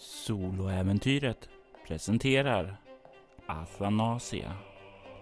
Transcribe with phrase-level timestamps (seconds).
[0.00, 1.48] Soloäventyret
[1.86, 2.76] presenterar
[3.46, 4.52] Athanasia.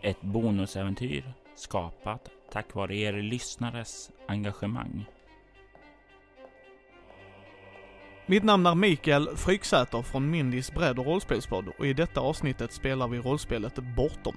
[0.02, 5.04] Ett bonusäventyr skapat tack vare er lyssnares engagemang.
[8.26, 13.08] Mitt namn är Mikael Fryksäter från Mindys bredd och rollspelspodd och i detta avsnittet spelar
[13.08, 14.36] vi rollspelet Bortom.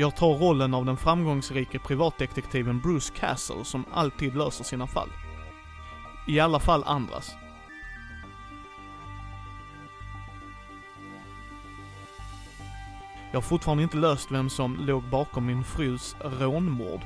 [0.00, 5.08] Jag tar rollen av den framgångsrike privatdetektiven Bruce Castle som alltid löser sina fall.
[6.26, 7.32] I alla fall andras.
[13.30, 17.00] Jag har fortfarande inte löst vem som låg bakom min frus rånmord.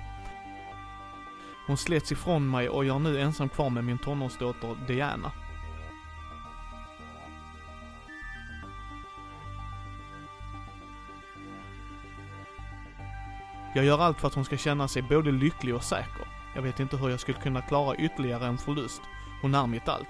[1.67, 5.33] Hon slets ifrån mig och jag är nu ensam kvar med min tonårsdotter Diana.
[13.77, 16.29] Jag gör allt för att hon ska känna sig både lycklig och säker.
[16.55, 19.03] Jag vet inte hur jag skulle kunna klara ytterligare en förlust.
[19.43, 20.09] Hon är mitt allt.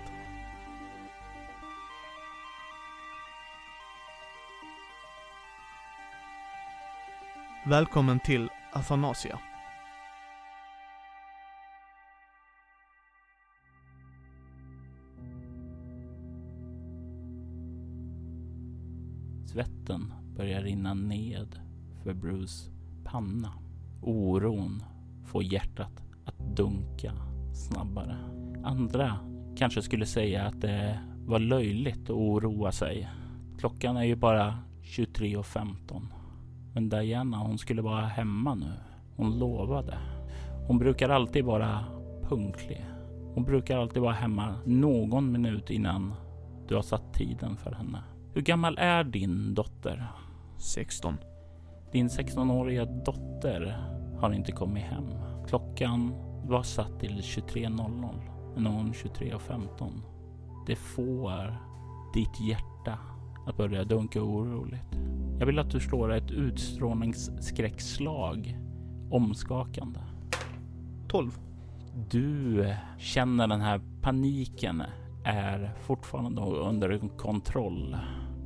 [7.67, 9.39] Välkommen till Athanasia.
[19.47, 21.61] Svetten börjar rinna ned
[22.03, 22.71] för Bruce
[23.05, 23.64] panna.
[24.05, 24.83] Oron
[25.25, 27.13] får hjärtat att dunka
[27.53, 28.17] snabbare.
[28.65, 29.19] Andra
[29.57, 33.09] kanske skulle säga att det var löjligt att oroa sig.
[33.59, 36.07] Klockan är ju bara 23.15.
[36.75, 38.73] Men Diana, hon skulle vara hemma nu.
[39.17, 39.99] Hon lovade.
[40.67, 41.85] Hon brukar alltid vara
[42.23, 42.87] punktlig.
[43.35, 46.15] Hon brukar alltid vara hemma någon minut innan
[46.69, 48.03] du har satt tiden för henne.
[48.35, 50.07] Hur gammal är din dotter?
[50.59, 51.15] 16.
[51.95, 53.77] Din 16-åriga dotter
[54.21, 55.05] har inte kommit hem.
[55.49, 56.13] Klockan
[56.45, 58.15] var satt till 23.00,
[58.55, 60.01] men hon 23.15.
[60.67, 61.57] Det får
[62.15, 62.99] ditt hjärta
[63.47, 64.97] att börja dunka oroligt.
[65.39, 68.59] Jag vill att du slår ett utstrålningsskräckslag
[69.11, 70.01] omskakande.
[71.09, 71.39] 12.
[72.11, 72.67] Du
[72.99, 74.83] känner den här paniken
[75.25, 77.97] är fortfarande under kontroll.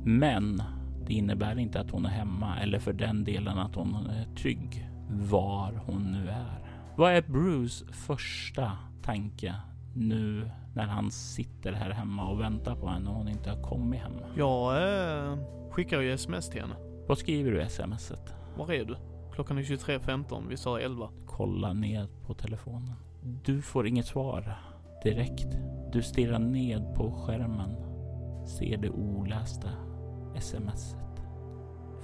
[0.03, 0.63] Men
[1.09, 4.89] det innebär inte att hon är hemma eller för den delen att hon är trygg
[5.09, 6.63] var hon nu är.
[6.95, 8.71] Vad är Bruce första
[9.03, 9.55] tanke
[9.95, 14.01] nu när han sitter här hemma och väntar på henne och hon inte har kommit
[14.01, 14.11] hem?
[14.35, 15.37] Jag eh,
[15.71, 16.75] skickar ju sms till henne.
[17.07, 18.33] Vad skriver du i smset?
[18.57, 18.95] Var är du?
[19.33, 21.09] Klockan är 23.15, vi sa 11.
[21.27, 22.95] Kolla ned på telefonen.
[23.45, 24.57] Du får inget svar
[25.03, 25.47] direkt.
[25.91, 27.75] Du stirrar ned på skärmen.
[28.47, 29.69] Ser det olästa
[30.39, 31.05] smset.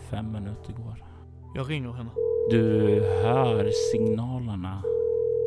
[0.09, 1.05] Fem minuter går.
[1.55, 2.09] Jag ringer henne.
[2.49, 4.83] Du hör signalerna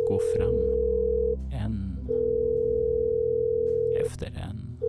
[0.08, 0.54] gå fram.
[1.52, 2.08] En
[4.00, 4.80] efter en.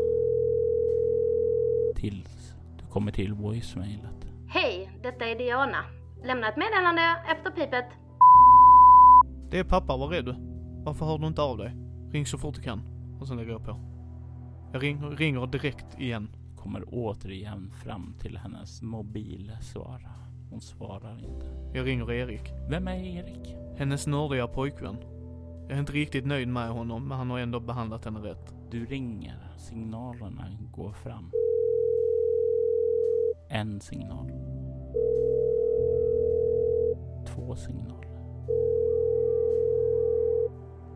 [1.96, 4.28] Tills du kommer till voicemailet.
[4.48, 5.86] Hej, detta är Diana.
[6.24, 7.86] Lämna ett meddelande efter pipet.
[9.52, 10.36] Det är pappa, var är du?
[10.84, 11.76] Varför hör du inte av dig?
[12.12, 12.82] Ring så fort du kan.
[13.22, 13.76] Och sen lägger jag på.
[14.74, 16.30] Jag ringer, ringer direkt igen.
[16.64, 20.12] Kommer återigen fram till hennes mobilsvara.
[20.50, 21.46] Hon svarar inte.
[21.74, 22.54] Jag ringer Erik.
[22.70, 23.56] Vem är Erik?
[23.78, 24.98] Hennes nördiga pojkvän.
[25.62, 28.54] Jag är inte riktigt nöjd med honom, men han har ändå behandlat henne rätt.
[28.72, 29.56] Du ringer.
[29.58, 31.32] Signalerna går fram.
[33.50, 34.32] En signal.
[37.28, 38.10] Två signaler.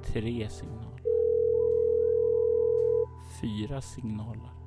[0.05, 1.01] Tre signaler.
[3.41, 4.62] Fyra signaler.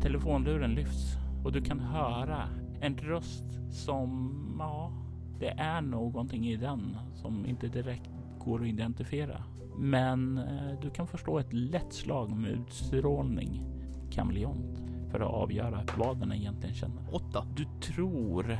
[0.00, 2.48] Telefonluren lyfts och du kan höra
[2.80, 4.92] en röst som, ja,
[5.38, 9.42] det är någonting i den som inte direkt går att identifiera.
[9.76, 13.62] Men eh, du kan förstå ett lätt slag med utstrålning,
[14.10, 17.02] kameleont, för att avgöra vad den egentligen känner.
[17.12, 17.46] Åtta.
[17.56, 18.50] Du tror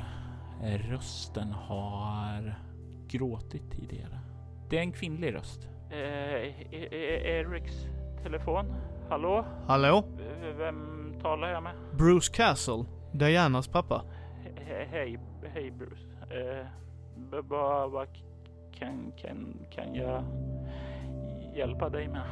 [0.62, 2.54] eh, rösten har
[3.08, 4.18] gråtit tidigare.
[4.70, 5.68] Det är en kvinnlig röst.
[5.90, 6.72] Eh,
[7.30, 7.86] Eriks
[8.22, 8.66] telefon?
[9.08, 9.44] Hallå?
[9.66, 10.04] Hallå?
[10.58, 11.72] Vem talar jag med?
[11.98, 12.84] Bruce Castle.
[13.12, 14.02] Dianas pappa.
[14.44, 15.18] He- Hej,
[15.54, 16.06] hej Bruce.
[16.30, 16.66] Eh,
[17.90, 18.06] Vad
[18.78, 20.24] kan, kan, kan jag
[21.56, 22.22] hjälpa dig med?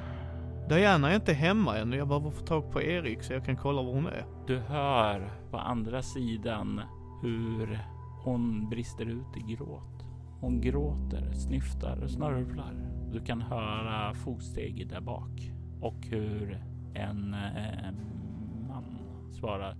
[0.68, 1.96] Diana är inte hemma ännu.
[1.96, 4.24] Jag behöver få tag på Erik så jag kan kolla var hon är.
[4.46, 6.80] Du hör på andra sidan
[7.22, 7.78] hur
[8.24, 10.04] hon brister ut i gråt.
[10.40, 12.74] Hon gråter, snyftar, snörvlar.
[13.12, 16.62] Du kan höra fotsteg där bak och hur
[16.94, 17.88] en eh,
[19.32, 19.70] svarar.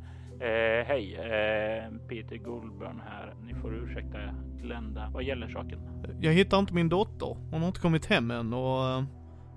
[0.40, 3.34] Eh, Hej, eh, Peter Goldburn här.
[3.44, 4.18] Ni får ursäkta
[4.62, 5.10] Glenda.
[5.12, 5.78] Vad gäller saken?
[6.20, 7.36] jag hittar inte min dotter.
[7.50, 9.04] Hon har inte kommit hem än och uh,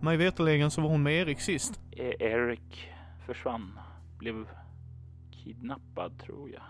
[0.02, 1.82] mig veterligen så var hon med Erik sist.
[1.92, 2.90] E Erik
[3.26, 3.80] försvann.
[4.20, 4.48] Blev
[5.32, 6.64] kidnappad tror jag.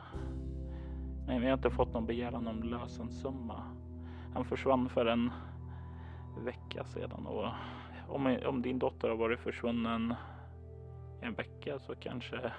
[1.28, 3.64] Men vi har inte fått någon begäran om lösensumma.
[4.34, 5.32] Han försvann för en
[6.46, 7.50] vecka sedan och
[8.08, 10.14] om, om din dotter har varit försvunnen
[11.22, 12.52] en vecka så kanske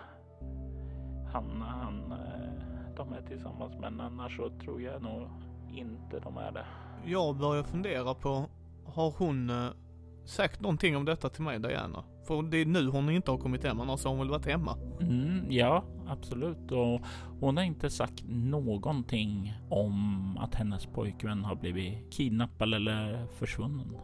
[1.35, 3.73] han, han eh, de är tillsammans.
[3.81, 5.29] Men annars så tror jag nog
[5.75, 6.67] inte de är det.
[7.05, 8.47] Jag börjar fundera på,
[8.85, 9.67] har hon eh,
[10.25, 12.05] sagt någonting om detta till mig Diana?
[12.27, 14.77] För det är nu hon inte har kommit hem, annars har hon väl varit hemma?
[15.01, 16.73] Mm, ja, absolut.
[16.73, 17.01] Och
[17.41, 23.97] hon har inte sagt någonting om att hennes pojkvän har blivit kidnappad eller försvunnen.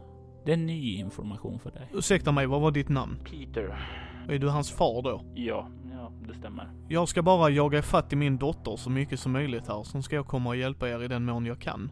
[0.45, 1.89] Det är ny information för dig.
[1.93, 3.19] Ursäkta mig, vad var ditt namn?
[3.23, 3.87] Peter.
[4.29, 5.21] Är du hans far då?
[5.35, 5.67] Ja,
[6.01, 6.69] ja, det stämmer.
[6.89, 10.15] Jag ska bara jaga ifatt i min dotter så mycket som möjligt här, sen ska
[10.15, 11.91] jag komma och hjälpa er i den mån jag kan.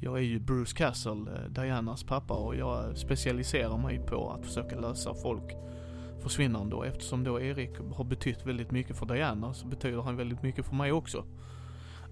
[0.00, 4.80] Jag är ju Bruce Castle, eh, Dianas pappa och jag specialiserar mig på att försöka
[4.80, 5.56] lösa folk
[6.22, 10.42] försvinnande och eftersom då Erik har betytt väldigt mycket för Diana så betyder han väldigt
[10.42, 11.18] mycket för mig också.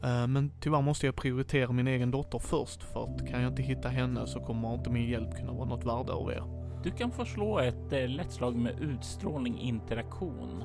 [0.03, 3.63] Eh, men tyvärr måste jag prioritera min egen dotter först för att kan jag inte
[3.63, 6.43] hitta henne så kommer inte min hjälp kunna vara något värde av er.
[6.83, 10.65] Du kan få slå ett eh, lätt slag med utstrålning interaktion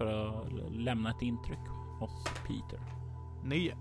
[0.00, 1.58] för att lämna ett intryck
[1.98, 2.80] hos Peter.
[3.44, 3.76] Nio.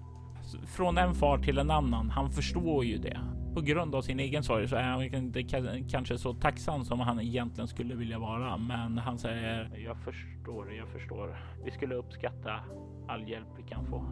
[0.68, 2.10] Från en far till en annan.
[2.10, 3.20] Han förstår ju det.
[3.54, 5.44] På grund av sin egen sorg så är han inte
[5.90, 8.58] kanske så tacksam som han egentligen skulle vilja vara.
[8.58, 11.40] Men han säger jag förstår, jag förstår.
[11.66, 12.60] Vi skulle uppskatta
[13.08, 14.06] all hjälp vi kan få.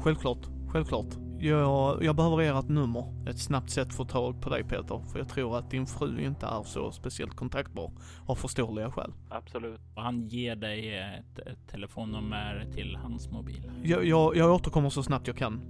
[0.00, 1.06] Självklart, självklart.
[1.38, 3.28] Jag, jag behöver ert nummer.
[3.28, 5.04] Ett snabbt sätt att få tag på dig Peter.
[5.12, 7.92] För jag tror att din fru inte är så speciellt kontaktbar.
[8.26, 9.12] Av förståeliga skäl.
[9.28, 9.80] Absolut.
[9.94, 13.72] Och han ger dig ett, ett telefonnummer till hans mobil.
[13.82, 15.60] Jag, jag, jag återkommer så snabbt jag kan.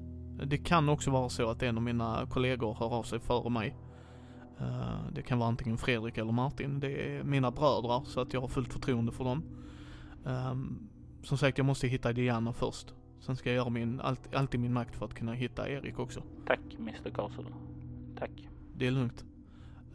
[0.46, 3.76] Det kan också vara så att en av mina kollegor hör av sig före mig.
[4.60, 6.81] Uh, det kan vara antingen Fredrik eller Martin.
[6.81, 9.44] Det är mina bröder så att jag har fullt förtroende för dem.
[10.25, 10.88] Um,
[11.22, 12.94] som sagt, jag måste hitta Diana först.
[13.23, 15.99] Sen ska jag göra min, allt, allt i min makt för att kunna hitta Erik
[15.99, 16.23] också.
[16.47, 17.45] Tack Mr Castle.
[18.19, 18.31] Tack.
[18.75, 19.25] Det är lugnt.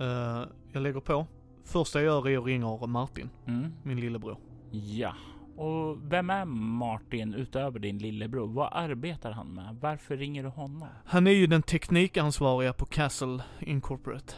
[0.02, 1.28] Uh, jag lägger på.
[1.64, 3.74] Första jag gör är att ringa Martin, mm.
[3.84, 4.38] min lillebror.
[4.72, 5.14] Ja,
[5.56, 8.48] och vem är Martin utöver din lillebror?
[8.48, 9.78] Vad arbetar han med?
[9.82, 10.88] Varför ringer du honom?
[11.06, 14.34] Han är ju den teknikansvariga på Castle Incorporate.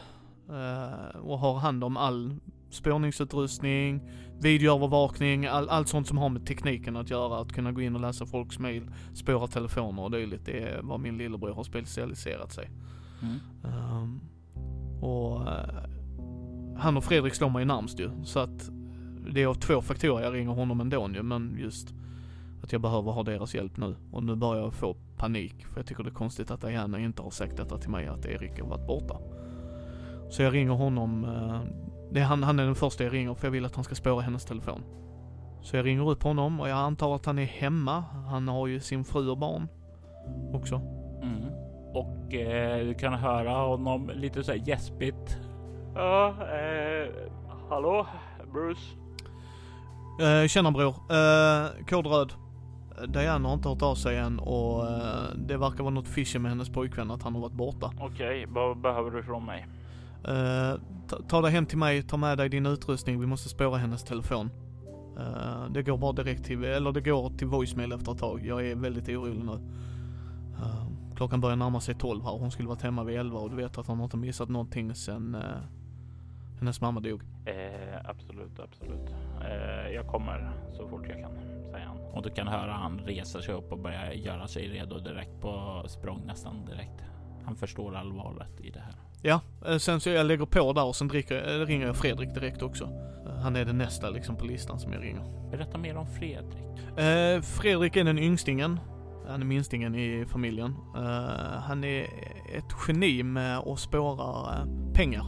[0.48, 2.36] Uh, och har hand om all
[2.70, 4.00] spårningsutrustning,
[4.40, 7.40] videoövervakning, all, allt sånt som har med tekniken att göra.
[7.40, 10.46] Att kunna gå in och läsa folks mail, spåra telefoner och dylikt.
[10.46, 12.70] Det är vad min lillebror har specialiserat sig.
[13.22, 13.38] Mm.
[13.62, 14.20] Um,
[15.00, 15.90] och uh,
[16.76, 18.10] han och Fredrik slår mig närmst ju.
[18.24, 18.70] Så att
[19.30, 21.94] det är av två faktorer jag ringer honom ändå ju, men just
[22.62, 23.96] att jag behöver ha deras hjälp nu.
[24.12, 27.22] Och nu börjar jag få panik, för jag tycker det är konstigt att Diana inte
[27.22, 29.16] har sagt detta till mig, att Erik har varit borta.
[30.30, 31.60] Så jag ringer honom, uh,
[32.10, 33.94] det är han, han är den första jag ringer för jag vill att han ska
[33.94, 34.82] spåra hennes telefon.
[35.62, 38.04] Så jag ringer upp honom och jag antar att han är hemma.
[38.30, 39.68] Han har ju sin fru och barn
[40.52, 40.74] också.
[41.22, 41.44] Mm.
[41.94, 45.38] Och eh, du kan höra honom lite så här gäspigt.
[45.94, 47.08] Ja, eh,
[47.68, 48.06] hallå
[48.52, 48.96] Bruce?
[50.20, 50.94] Eh, tjena bror.
[51.10, 52.32] Eh, kod röd.
[53.08, 56.50] Diana har inte hört av sig än och eh, det verkar vara något fishy med
[56.50, 57.92] hennes pojkvän att han har varit borta.
[58.00, 59.66] Okej, okay, vad behöver du från mig?
[60.28, 63.78] Uh, ta, ta dig hem till mig, ta med dig din utrustning, vi måste spåra
[63.78, 64.50] hennes telefon.
[65.18, 68.46] Uh, det går bara direkt till, eller det går till voicemail efter ett tag.
[68.46, 69.52] Jag är väldigt orolig nu.
[69.52, 70.86] Uh,
[71.16, 73.78] klockan börjar närma sig 12 här, hon skulle varit hemma vid 11 och du vet
[73.78, 75.42] att hon har inte missat någonting sen uh,
[76.60, 77.22] hennes mamma dog.
[77.44, 79.14] Eh, absolut, absolut.
[79.44, 81.32] Eh, jag kommer så fort jag kan,
[81.70, 81.96] säger han.
[81.98, 85.84] Och du kan höra han reser sig upp och börjar göra sig redo direkt på
[85.86, 87.04] språng nästan direkt.
[87.44, 88.94] Han förstår allvaret i det här.
[89.22, 92.34] Ja, eh, sen så jag lägger på där och sen dricker, eh, ringer jag Fredrik
[92.34, 92.84] direkt också.
[93.26, 95.50] Eh, han är den nästa liksom på listan som jag ringer.
[95.50, 96.98] Berätta mer om Fredrik.
[96.98, 98.80] Eh, Fredrik är den yngstingen.
[99.28, 100.70] Han är minstingen i familjen.
[100.96, 101.02] Uh,
[101.60, 102.02] han är
[102.56, 105.24] ett geni med att spåra pengar.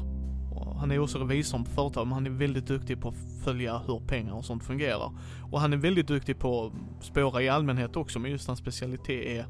[0.78, 4.00] Han är också revisor på företag, men han är väldigt duktig på att följa hur
[4.06, 5.12] pengar och sånt fungerar.
[5.52, 9.26] Och han är väldigt duktig på att spåra i allmänhet också, men just hans specialitet
[9.26, 9.46] är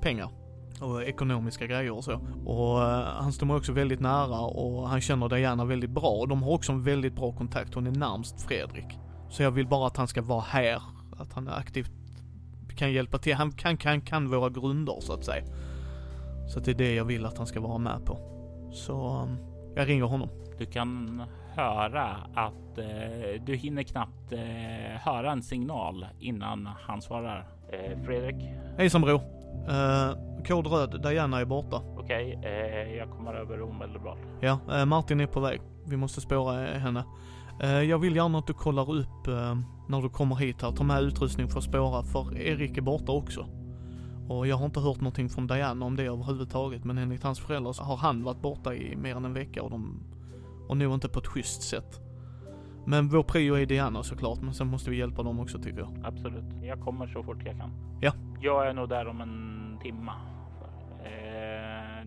[0.00, 0.43] pengar
[0.80, 2.20] och ekonomiska grejer och så.
[2.46, 6.10] Och uh, han står mig också väldigt nära och han känner Diana väldigt bra.
[6.10, 7.74] Och de har också en väldigt bra kontakt.
[7.74, 8.98] Hon är närmst Fredrik.
[9.28, 10.82] Så jag vill bara att han ska vara här.
[11.18, 11.90] Att han aktivt
[12.76, 13.34] kan hjälpa till.
[13.34, 15.44] Han kan, kan, kan våra grunder så att säga.
[16.48, 18.18] Så det är det jag vill att han ska vara med på.
[18.72, 19.36] Så um,
[19.76, 20.28] jag ringer honom.
[20.58, 21.22] Du kan
[21.54, 24.40] höra att eh, du hinner knappt eh,
[25.00, 27.46] höra en signal innan han svarar.
[27.72, 28.50] Eh, Fredrik?
[28.78, 29.20] Hejsan bror.
[29.68, 31.82] Uh, kod röd, Diana är borta.
[31.98, 34.18] Okej, eh, jag kommer över omedelbart.
[34.40, 35.60] Ja, eh, Martin är på väg.
[35.86, 37.04] Vi måste spåra eh, henne.
[37.62, 39.56] Eh, jag vill gärna att du kollar upp eh,
[39.88, 40.70] när du kommer hit här.
[40.72, 43.46] Ta med utrustning för att spåra, för Erik är borta också.
[44.28, 47.72] Och jag har inte hört någonting från Diana om det överhuvudtaget, men enligt hans föräldrar
[47.72, 50.02] så har han varit borta i mer än en vecka och de,
[50.68, 52.00] och nog inte på ett schysst sätt.
[52.86, 56.00] Men vår prio är Diana såklart, men sen måste vi hjälpa dem också tycker jag.
[56.04, 56.44] Absolut.
[56.62, 57.70] Jag kommer så fort jag kan.
[58.00, 58.12] Ja.
[58.40, 60.12] Jag är nog där om en timma.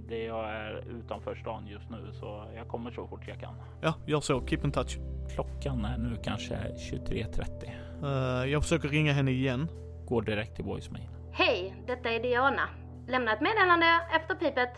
[0.09, 3.53] Det jag är utanför stan just nu så jag kommer så fort jag kan.
[3.81, 4.45] Ja, gör så.
[4.47, 4.97] Keep in touch.
[5.35, 8.43] Klockan är nu kanske 23.30.
[8.43, 9.67] Eh, jag försöker ringa henne igen.
[10.07, 11.07] Går direkt till voicemail.
[11.31, 12.69] Hej, detta är Diana.
[13.07, 13.85] Lämna ett meddelande
[14.15, 14.69] efter pipet.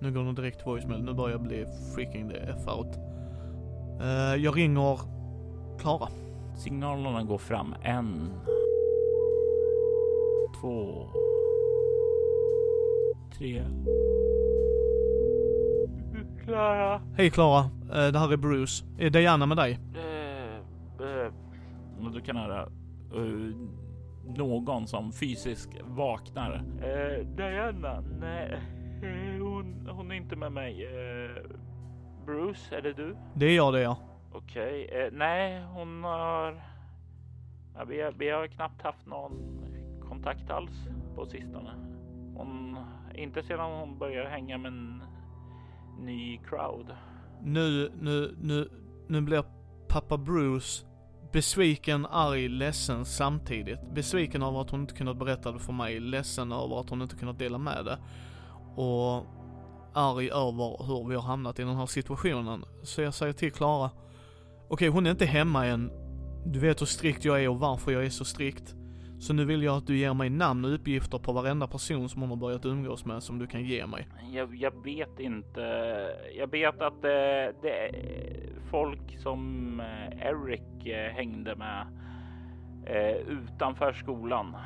[0.00, 1.02] Nu går hon direkt till voicemail.
[1.02, 2.96] Nu börjar jag bli freaking the F out.
[4.00, 4.98] Eh, jag ringer
[5.80, 6.08] Klara.
[6.56, 7.74] Signalerna går fram.
[7.82, 8.32] En.
[10.60, 11.08] Två.
[13.38, 13.64] Tre.
[16.44, 17.00] Klara.
[17.16, 18.84] Hej Klara, Eh, det här är Bruce.
[18.98, 19.78] Är Diana med dig?
[19.94, 21.32] Eh, eh,
[22.12, 22.62] du kan höra
[23.14, 23.54] eh,
[24.36, 26.62] någon som fysiskt vaknar.
[26.82, 28.58] Eh, Diana, nej,
[29.40, 30.84] hon, hon är inte med mig.
[30.84, 31.42] Eh,
[32.26, 33.16] Bruce, är det du?
[33.34, 33.96] Det är jag det ja.
[34.32, 36.62] Okej, eh, nej, hon har.
[37.74, 39.32] Ja, vi, har, vi har knappt haft någon
[40.08, 41.70] kontakt alls på sistone.
[42.36, 42.76] Hon,
[43.22, 45.02] inte sedan hon började hänga med en
[46.00, 46.86] ny crowd.
[47.42, 48.70] Nu, nu, nu,
[49.08, 49.44] nu blir
[49.88, 50.86] pappa Bruce
[51.32, 53.94] besviken, arg, ledsen samtidigt.
[53.94, 57.16] Besviken över att hon inte kunnat berätta det för mig, ledsen över att hon inte
[57.16, 57.98] kunnat dela med det.
[58.82, 59.26] Och
[59.94, 62.64] arg över hur vi har hamnat i den här situationen.
[62.82, 63.90] Så jag säger till Klara,
[64.68, 65.90] okej hon är inte hemma än.
[66.46, 68.74] Du vet hur strikt jag är och varför jag är så strikt.
[69.20, 72.20] Så nu vill jag att du ger mig namn och uppgifter på varenda person som
[72.20, 74.08] hon har börjat umgås med som du kan ge mig.
[74.32, 75.60] Jag, jag vet inte.
[76.38, 77.92] Jag vet att det, det är
[78.70, 81.86] folk som eh, Eric eh, hängde med
[82.86, 84.56] eh, utanför skolan.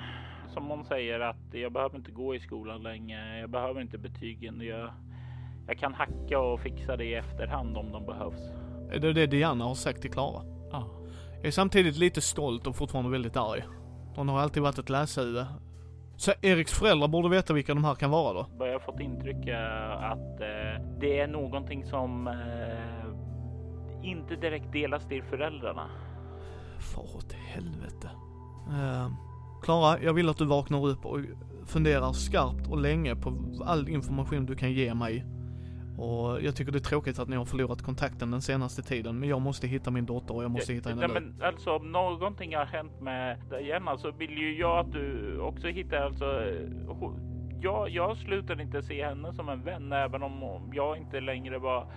[0.48, 3.38] Som hon säger att jag behöver inte gå i skolan längre.
[3.40, 4.60] Jag behöver inte betygen.
[4.60, 4.90] Jag,
[5.66, 8.50] jag kan hacka och fixa det i efterhand om de behövs.
[8.92, 10.42] Är det det Diana har sagt till Klara?
[10.70, 10.90] Ja,
[11.36, 13.64] Jag är samtidigt lite stolt och fortfarande väldigt arg.
[14.16, 15.46] Hon har alltid varit ett läshuvud.
[16.16, 18.46] Så Eriks föräldrar borde veta vilka de här kan vara då?
[18.58, 25.08] Vad jag fått intryck eh, att eh, det är någonting som eh, inte direkt delas
[25.08, 25.90] till föräldrarna.
[26.78, 28.10] Far åt helvete.
[28.68, 29.10] Eh,
[29.62, 31.20] Klara, jag vill att du vaknar upp och
[31.66, 35.24] funderar skarpt och länge på all information du kan ge mig.
[35.98, 39.28] Och jag tycker det är tråkigt att ni har förlorat kontakten den senaste tiden, men
[39.28, 42.56] jag måste hitta min dotter och jag måste hitta henne Nej, men alltså om någonting
[42.56, 46.42] har hänt med Diana så vill ju jag att du också hittar alltså.
[47.60, 51.92] Jag, jag slutar inte se henne som en vän även om jag inte längre var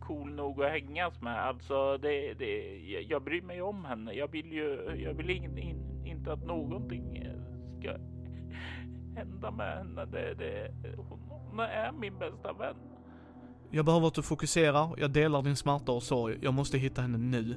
[0.00, 1.46] cool nog att hängas med.
[1.46, 4.12] Alltså det, det, jag- jag bryr mig om henne.
[4.12, 7.32] Jag vill ju, jag vill in, in, inte att någonting eh,
[7.80, 7.90] ska
[9.20, 10.04] hända med henne.
[10.04, 12.76] Det, det, hon, hon är min bästa vän.
[13.70, 17.18] Jag behöver att du fokuserar, jag delar din smärta och sorg, jag måste hitta henne
[17.18, 17.56] nu.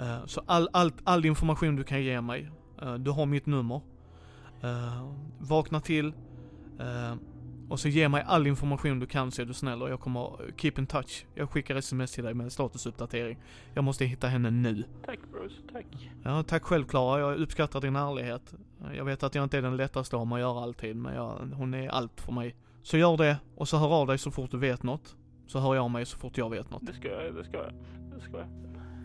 [0.00, 2.50] Eh, så all, all, all information du kan ge mig,
[2.82, 3.80] eh, du har mitt nummer.
[4.62, 6.12] Eh, vakna till,
[7.68, 10.52] och så ge mig all information du kan så är du snäll och jag kommer
[10.56, 11.26] keep in touch.
[11.34, 13.38] Jag skickar sms till dig med en statusuppdatering.
[13.74, 14.84] Jag måste hitta henne nu.
[15.06, 16.10] Tack Bruce, tack.
[16.22, 18.54] Ja, tack själv Klara, jag uppskattar din ärlighet.
[18.94, 21.74] Jag vet att jag inte är den lättaste om att göra alltid, men jag, hon
[21.74, 22.56] är allt för mig.
[22.82, 25.16] Så gör det, och så hör av dig så fort du vet något.
[25.50, 26.86] Så hör jag av mig så fort jag vet något.
[26.86, 27.72] Det ska jag, det ska jag,
[28.14, 28.48] det ska jag.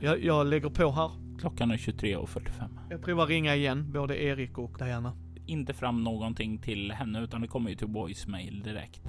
[0.01, 1.11] Jag, jag lägger på här.
[1.39, 2.69] Klockan är 23.45.
[2.89, 5.13] Jag provar ringa igen, både Erik och Diana.
[5.45, 9.01] Inte fram någonting till henne utan det kommer ju till voicemail direkt.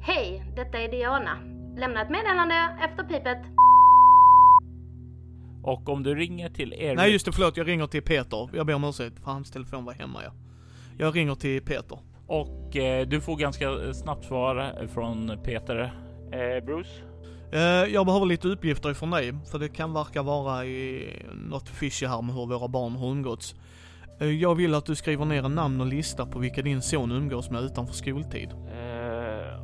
[0.00, 1.38] Hej, detta är Diana.
[1.76, 3.38] Lämna ett meddelande efter pipet.
[5.62, 6.96] Och om du ringer till Erik.
[6.96, 8.48] Nej just det, förlåt, jag ringer till Peter.
[8.52, 10.32] Jag ber om ursäkt, för hans telefon var hemma ja.
[10.98, 11.98] Jag ringer till Peter.
[12.26, 16.07] Och eh, du får ganska snabbt svar från Peter.
[16.32, 16.90] Eh, Bruce?
[17.52, 22.06] Eh, jag behöver lite uppgifter ifrån dig, för det kan verka vara i något fishy
[22.06, 23.54] här med hur våra barn har umgåtts.
[24.20, 27.12] Eh, jag vill att du skriver ner en namn och lista på vilka din son
[27.12, 28.50] umgås med utanför skoltid.
[28.52, 29.58] Eh,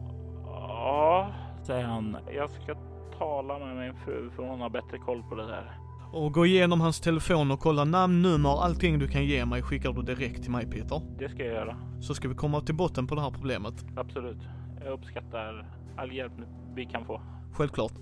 [0.45, 1.33] ja,
[1.67, 2.17] säger han.
[2.35, 2.75] Jag ska
[3.19, 5.79] tala med min fru för hon har bättre koll på det där.
[6.13, 9.93] Och gå igenom hans telefon och kolla namn, nummer, allting du kan ge mig skickar
[9.93, 11.01] du direkt till mig Peter.
[11.19, 11.77] Det ska jag göra.
[12.01, 13.75] Så ska vi komma till botten på det här problemet.
[13.97, 14.39] Absolut.
[14.85, 15.67] Jag uppskattar
[15.97, 16.33] all hjälp
[16.75, 17.21] vi kan få.
[17.53, 17.93] Självklart.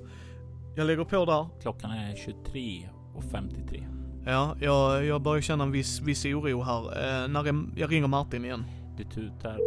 [0.76, 1.46] Jag lägger på där.
[1.62, 3.84] Klockan är 23.53.
[4.26, 6.82] Ja, jag, jag börjar känna en viss, viss oro här.
[6.82, 8.64] Eh, när jag, jag ringer Martin igen.
[8.96, 9.58] Det tutar.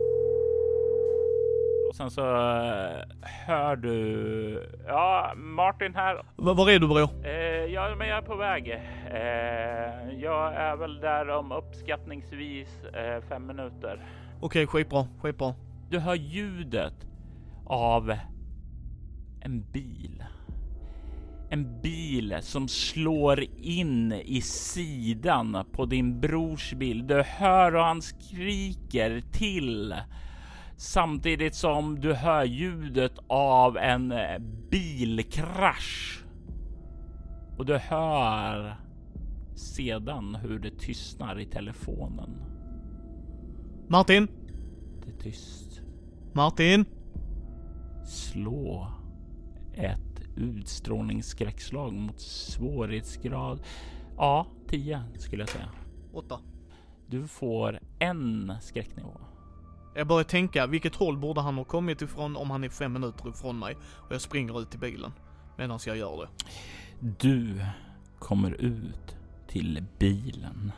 [1.90, 4.70] Och sen så eh, hör du...
[4.88, 6.16] Ja, Martin här.
[6.16, 7.10] V var är du bror?
[7.26, 8.70] Eh, ja, men jag är på väg.
[8.70, 14.06] Eh, jag är väl där om uppskattningsvis eh, fem minuter.
[14.42, 15.54] Okej, skitbra, skitbra.
[15.90, 16.94] Du hör ljudet
[17.66, 18.18] av
[19.42, 20.24] en bil.
[21.50, 27.08] En bil som slår in i sidan på din brors bil.
[27.08, 29.96] Du hör hur han skriker till
[30.78, 34.14] samtidigt som du hör ljudet av en
[34.70, 36.24] bilkrasch.
[37.58, 38.76] Och du hör
[39.56, 42.30] sedan hur det tystnar i telefonen.
[43.88, 44.28] Martin?
[45.06, 45.82] Det är tyst.
[46.34, 46.86] Martin?
[48.06, 48.88] Slå
[49.74, 53.64] ett utstrålningsskräckslag mot svårighetsgrad.
[54.18, 55.70] Ja, 10 skulle jag säga.
[56.14, 56.40] Åtta.
[57.08, 59.12] Du får en skräcknivå.
[59.96, 63.30] Jag börjar tänka, vilket håll borde han ha kommit ifrån om han är fem minuter
[63.30, 65.12] ifrån mig och jag springer ut till bilen
[65.58, 66.46] medan jag gör det.
[67.20, 67.62] Du
[68.20, 69.16] kommer ut
[69.48, 70.72] till bilen.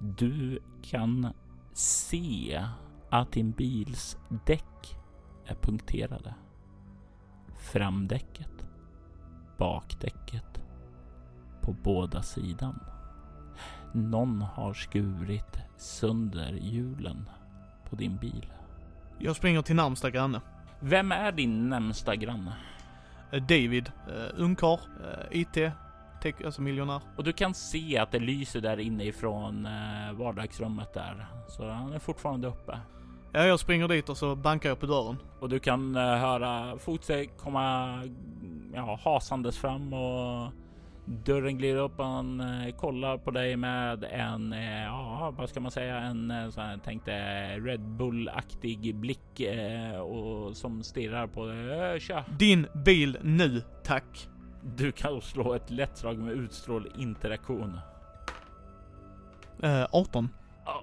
[0.00, 1.32] Du kan
[1.72, 2.64] se
[3.10, 4.16] att din bils
[4.46, 4.97] däck
[5.48, 6.34] är punkterade.
[7.58, 8.66] Framdäcket,
[9.58, 10.60] bakdäcket
[11.60, 12.80] på båda sidan.
[13.92, 17.28] Någon har skurit sönder hjulen
[17.90, 18.52] på din bil.
[19.18, 20.40] Jag springer till närmsta granne.
[20.80, 22.56] Vem är din närmsta granne?
[23.32, 25.72] Eh, David, uh, ungkarl, uh, IT,
[26.22, 27.00] tech, alltså miljonär.
[27.16, 31.26] Och du kan se att det lyser där inne ifrån uh, vardagsrummet där.
[31.48, 32.78] Så han är fortfarande uppe.
[33.32, 35.16] Ja, jag springer dit och så bankar jag på dörren.
[35.40, 38.02] Och du kan uh, höra fotsteg komma
[38.74, 40.52] ja, hasandes fram och
[41.04, 45.60] dörren glider upp och han uh, kollar på dig med en, uh, ja vad ska
[45.60, 47.12] man säga, en uh, sån här tänkte
[47.58, 49.40] Red Bull-aktig blick
[50.02, 52.00] och som stirrar på dig.
[52.00, 52.24] Tja!
[52.38, 54.28] Din bil nu, tack.
[54.76, 57.80] Du kan slå ett lätt slag med utstrål interaktion.
[59.90, 60.28] 18.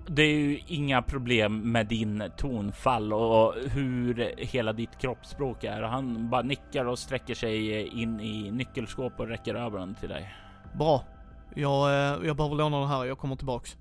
[0.07, 5.81] Det är ju inga problem med din tonfall och hur hela ditt kroppsspråk är.
[5.81, 10.35] Han bara nickar och sträcker sig in i nyckelskåp och räcker över den till dig.
[10.73, 11.03] Bra.
[11.55, 11.91] Jag,
[12.25, 13.77] jag behöver låna den här, jag kommer tillbaks.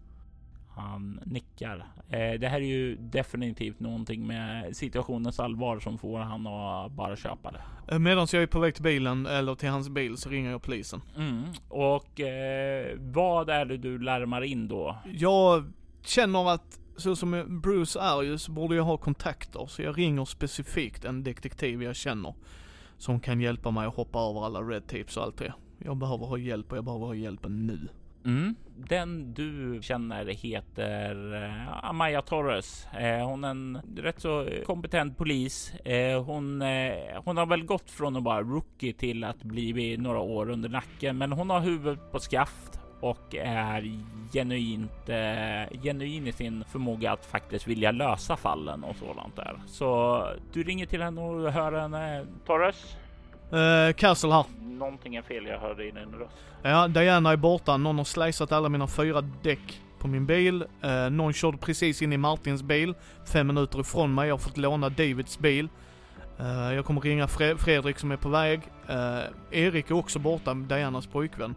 [0.76, 1.86] Han nickar.
[2.10, 7.50] Det här är ju definitivt någonting med situationens allvar som får han att bara köpa
[7.50, 7.98] det.
[7.98, 11.00] Medan jag är på väg till bilen eller till hans bil så ringer jag polisen.
[11.16, 11.44] Mm.
[11.68, 14.96] Och eh, vad är det du larmar in då?
[15.04, 15.64] Jag
[16.06, 20.24] känner att så som Bruce är ju så borde jag ha kontakter så jag ringer
[20.24, 22.34] specifikt en detektiv jag känner.
[22.96, 25.54] Som kan hjälpa mig att hoppa över alla red tapes och allt det.
[25.78, 27.88] Jag behöver ha hjälp och jag behöver ha hjälpen nu.
[28.24, 28.54] Mm.
[28.76, 32.86] Den du känner heter eh, Amaya Torres.
[32.86, 35.74] Eh, hon är en rätt så kompetent polis.
[35.74, 36.62] Eh, hon,
[37.24, 41.18] hon har väl gått från att vara rookie till att bli några år under nacken,
[41.18, 43.90] men hon har huvudet på skaft och är
[44.32, 49.60] genuint eh, genuin i sin förmåga att faktiskt vilja lösa fallen och sådant där.
[49.66, 52.26] Så du ringer till henne och hör henne.
[52.46, 52.96] Torres?
[53.52, 54.44] Eh, Castle här.
[54.60, 56.34] Någonting är fel, jag hörde i din röst.
[56.62, 57.76] Ja, Diana är borta.
[57.76, 60.64] Någon har slicat alla mina fyra däck på min bil.
[60.82, 62.94] Eh, någon körde precis in i Martins bil,
[63.32, 64.28] fem minuter ifrån mig.
[64.28, 65.68] Jag har fått låna Davids bil.
[66.38, 68.60] Eh, jag kommer ringa Fre Fredrik som är på väg.
[68.88, 71.54] Eh, Erik är också borta, Dianas pojkvän.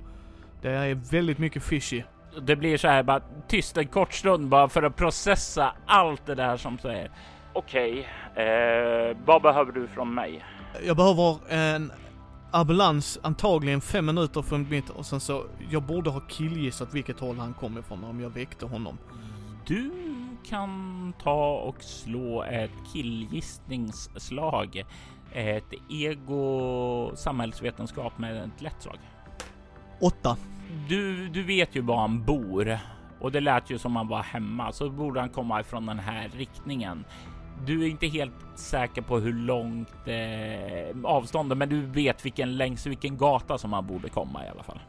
[0.62, 2.04] Det är väldigt mycket fishy.
[2.42, 6.36] Det blir så här bara tyst en kort stund bara för att processa allt det
[6.36, 7.12] där som säger.
[7.54, 10.46] Okej, okay, eh, vad behöver du från mig?
[10.84, 11.92] Jag behöver en
[12.52, 17.38] ambulans antagligen fem minuter från mitt och sen så, jag borde ha killgissat vilket håll
[17.38, 18.98] han kom ifrån om jag väckte honom.
[19.68, 19.92] Du
[20.50, 24.84] kan ta och slå ett killgissningsslag.
[25.32, 29.00] Ett ego samhällsvetenskap med ett lätt slag.
[30.00, 30.38] Åtta.
[30.90, 32.80] Du, du vet ju var han bor
[33.20, 36.30] och det lät ju som han var hemma så borde han komma ifrån den här
[36.34, 37.06] riktningen.
[37.66, 42.86] Du är inte helt säker på hur långt eh, avståndet, men du vet vilken längs
[42.86, 44.80] vilken gata som han borde komma i alla fall.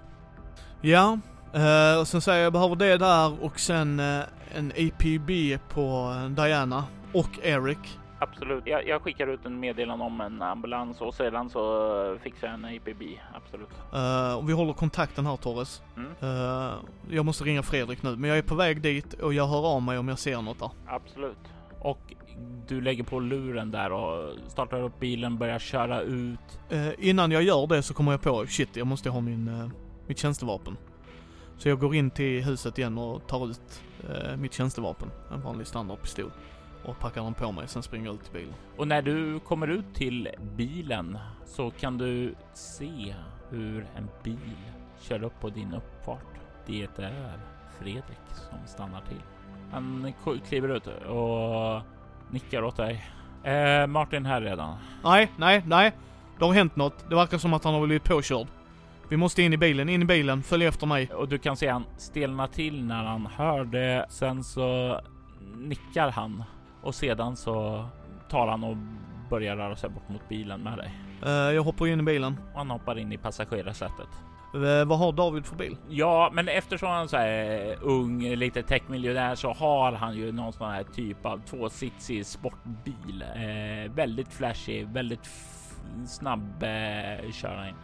[0.80, 1.18] Ja,
[1.54, 4.20] eh, och sen säger jag behöver det där och sen eh,
[4.54, 7.98] en APB på Diana och Eric.
[8.18, 8.66] Absolut.
[8.66, 12.64] Jag, jag, skickar ut en meddelande om en ambulans och sedan så fixar jag en
[12.64, 13.02] APB.
[13.34, 13.68] Absolut.
[13.94, 15.82] Uh, vi håller kontakten här Torres.
[15.96, 16.10] Mm.
[16.22, 16.74] Uh,
[17.10, 19.82] jag måste ringa Fredrik nu, men jag är på väg dit och jag hör av
[19.82, 20.70] mig om jag ser något där.
[20.86, 21.38] Absolut.
[21.80, 22.14] Och
[22.68, 26.60] du lägger på luren där och startar upp bilen, börjar köra ut.
[26.72, 29.68] Uh, innan jag gör det så kommer jag på, shit, jag måste ha min, uh,
[30.06, 30.76] mitt tjänstevapen.
[31.56, 33.82] Så jag går in till huset igen och tar ut
[34.36, 35.10] mitt tjänstevapen.
[35.32, 36.30] En vanlig standardpistol.
[36.84, 37.68] Och packar den på mig.
[37.68, 38.54] Sen springer jag ut till bilen.
[38.76, 43.14] Och när du kommer ut till bilen så kan du se
[43.50, 44.56] hur en bil
[45.00, 46.24] kör upp på din uppfart.
[46.66, 47.22] Det är
[47.78, 49.22] Fredrik som stannar till.
[49.72, 50.12] Han
[50.48, 51.82] kliver ut och
[52.30, 53.04] nickar åt dig.
[53.44, 54.76] Eh, Martin här redan.
[55.04, 55.92] Nej, nej, nej.
[56.38, 57.04] Det har hänt något.
[57.08, 58.46] Det verkar som att han har blivit påkörd.
[59.08, 61.10] Vi måste in i bilen, in i bilen, följ efter mig.
[61.14, 64.06] Och du kan se han stelna till när han hör det.
[64.08, 65.00] Sen så
[65.56, 66.44] nickar han
[66.82, 67.84] och sedan så
[68.28, 68.76] tar han och
[69.30, 70.92] börjar röra sig bort mot bilen med dig.
[71.26, 72.40] Uh, jag hoppar in i bilen.
[72.52, 74.08] Och han hoppar in i passagerarsätet.
[74.54, 75.76] Uh, vad har David för bil?
[75.88, 80.52] Ja, men eftersom han är så här ung, lite techmiljonär så har han ju någon
[80.52, 83.24] sån här typ av tvåsitsig sportbil.
[83.36, 85.30] Uh, väldigt flashig, väldigt
[86.06, 87.74] snabb uh, köra in.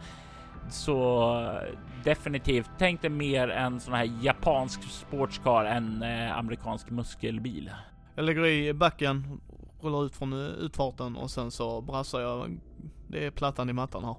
[0.69, 1.59] Så
[2.03, 7.71] definitivt, tänk dig mer en sån här japansk sportscar än eh, amerikansk muskelbil.
[8.15, 9.41] Jag lägger i backen,
[9.81, 12.59] rullar ut från eh, utfarten och sen så brassar jag.
[13.07, 14.15] Det är plattan i mattan här.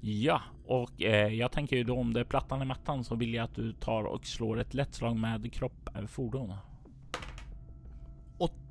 [0.00, 3.34] Ja, och eh, jag tänker ju då om det är plattan i mattan så vill
[3.34, 6.52] jag att du tar och slår ett lätt slag med kropp, eh, fordon.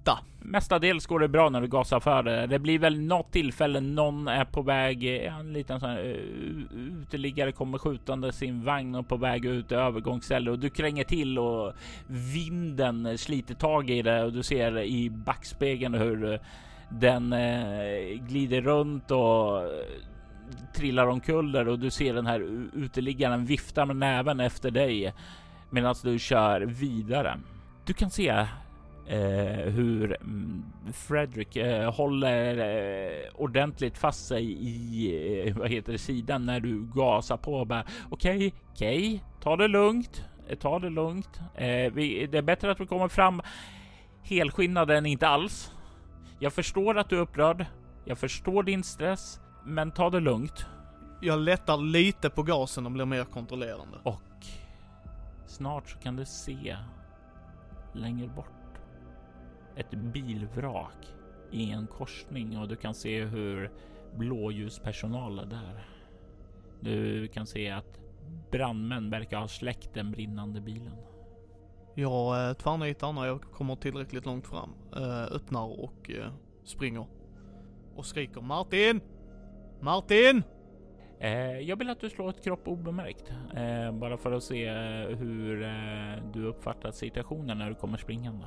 [0.06, 0.20] Åtta.
[0.40, 2.48] Mestadels går det bra när du gasar för det.
[2.48, 7.52] Det blir väl något tillfälle någon är på väg, en liten sån här eh, uteliggare
[7.52, 11.74] kommer skjutande sin vagn och på väg ut i övergångsställe och du kränger till och
[12.08, 16.40] vinden sliter tag i det och du ser i backspegeln hur eh,
[16.90, 19.62] den eh, glider runt och
[20.76, 22.40] trillar omkull och du ser den här
[22.74, 25.14] uteliggaren vifta med näven efter dig
[25.70, 27.38] medan du kör vidare.
[27.86, 28.46] Du kan se
[29.08, 30.64] eh, hur mm,
[30.94, 36.88] Fredrik eh, håller eh, ordentligt fast sig i eh, vad heter det, sidan när du
[36.96, 41.40] gasar på bara okej, okay, okej, okay, ta det lugnt, eh, ta det lugnt.
[41.56, 43.42] Eh, vi, det är bättre att vi kommer fram
[44.24, 45.72] helskinnade än inte alls.
[46.40, 47.66] Jag förstår att du är upprörd.
[48.06, 50.66] Jag förstår din stress, men ta det lugnt.
[51.22, 53.98] Jag lättar lite på gasen och blir mer kontrollerande.
[54.04, 54.22] Och
[55.46, 56.78] snart så kan du se
[57.94, 58.55] längre bort
[59.76, 61.14] ett bilvrak
[61.52, 63.72] i en korsning och du kan se hur
[64.16, 65.88] blåljuspersonal är där.
[66.80, 68.00] Du kan se att
[68.52, 70.96] brandmän verkar ha släckt den brinnande bilen.
[71.96, 76.32] Jag eh, tvärnitar när jag kommer tillräckligt långt fram, eh, öppnar och eh,
[76.64, 77.08] springer
[77.96, 79.02] och skriker Martin!
[79.82, 80.44] Martin!
[81.62, 83.32] Jag vill att du slår ett kropp obemärkt
[83.94, 84.70] bara för att se
[85.06, 85.56] hur
[86.34, 88.46] du uppfattat situationen när du kommer springande.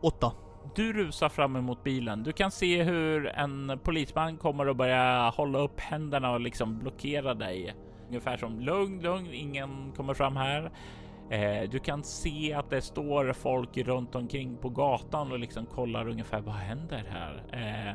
[0.00, 0.32] Åtta.
[0.74, 2.22] Du rusar fram emot bilen.
[2.22, 7.34] Du kan se hur en polisman kommer och börjar hålla upp händerna och liksom blockera
[7.34, 7.74] dig.
[8.08, 10.70] Ungefär som lugn, lugn, ingen kommer fram här.
[11.30, 16.08] Eh, du kan se att det står folk runt omkring på gatan och liksom kollar
[16.08, 17.42] ungefär vad händer här?
[17.52, 17.94] Eh,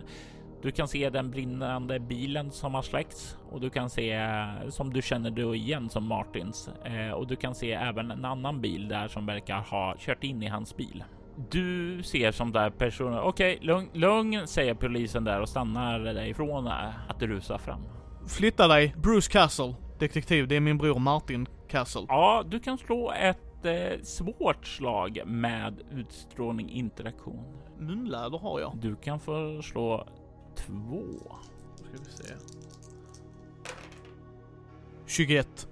[0.61, 4.29] du kan se den brinnande bilen som har släckts och du kan se
[4.69, 8.61] som du känner då igen som Martins eh, och du kan se även en annan
[8.61, 11.03] bil där som verkar ha kört in i hans bil.
[11.35, 13.19] Du ser som där personen.
[13.19, 17.81] Okej, okay, lugn, lugn, säger polisen där och stannar dig ifrån att rusa fram.
[18.27, 20.47] Flytta dig, Bruce Castle, detektiv.
[20.47, 22.05] Det är min bror Martin Castle.
[22.07, 27.45] Ja, du kan slå ett eh, svårt slag med utstrålning interaktion.
[27.79, 28.77] Munläder har jag.
[28.77, 30.07] Du kan få slå
[30.55, 31.03] två.
[31.75, 32.33] Ska vi se.
[35.07, 35.67] 21.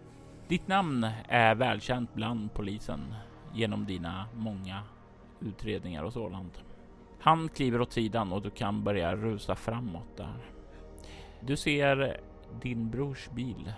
[0.47, 3.13] Ditt namn är välkänt bland polisen
[3.53, 4.83] genom dina många
[5.41, 6.63] utredningar och sådant.
[7.19, 10.51] Han kliver åt sidan och du kan börja rusa framåt där.
[11.41, 12.21] Du ser
[12.61, 13.73] din brors bil.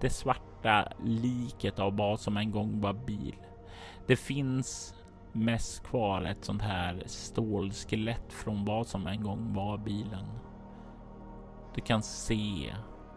[0.00, 3.36] Det svarta liket av vad som en gång var bil.
[4.06, 4.94] Det finns
[5.32, 10.26] mest kvar ett sånt här stålskelett från vad som en gång var bilen.
[11.74, 12.74] Du kan se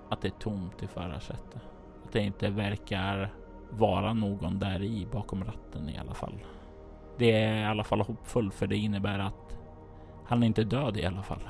[0.09, 1.61] att det är tomt i förarsätet.
[2.03, 3.33] Att det inte verkar
[3.69, 6.39] vara någon där i bakom ratten i alla fall.
[7.17, 9.57] Det är i alla fall hoppfullt för det innebär att
[10.25, 11.49] han är inte död i alla fall.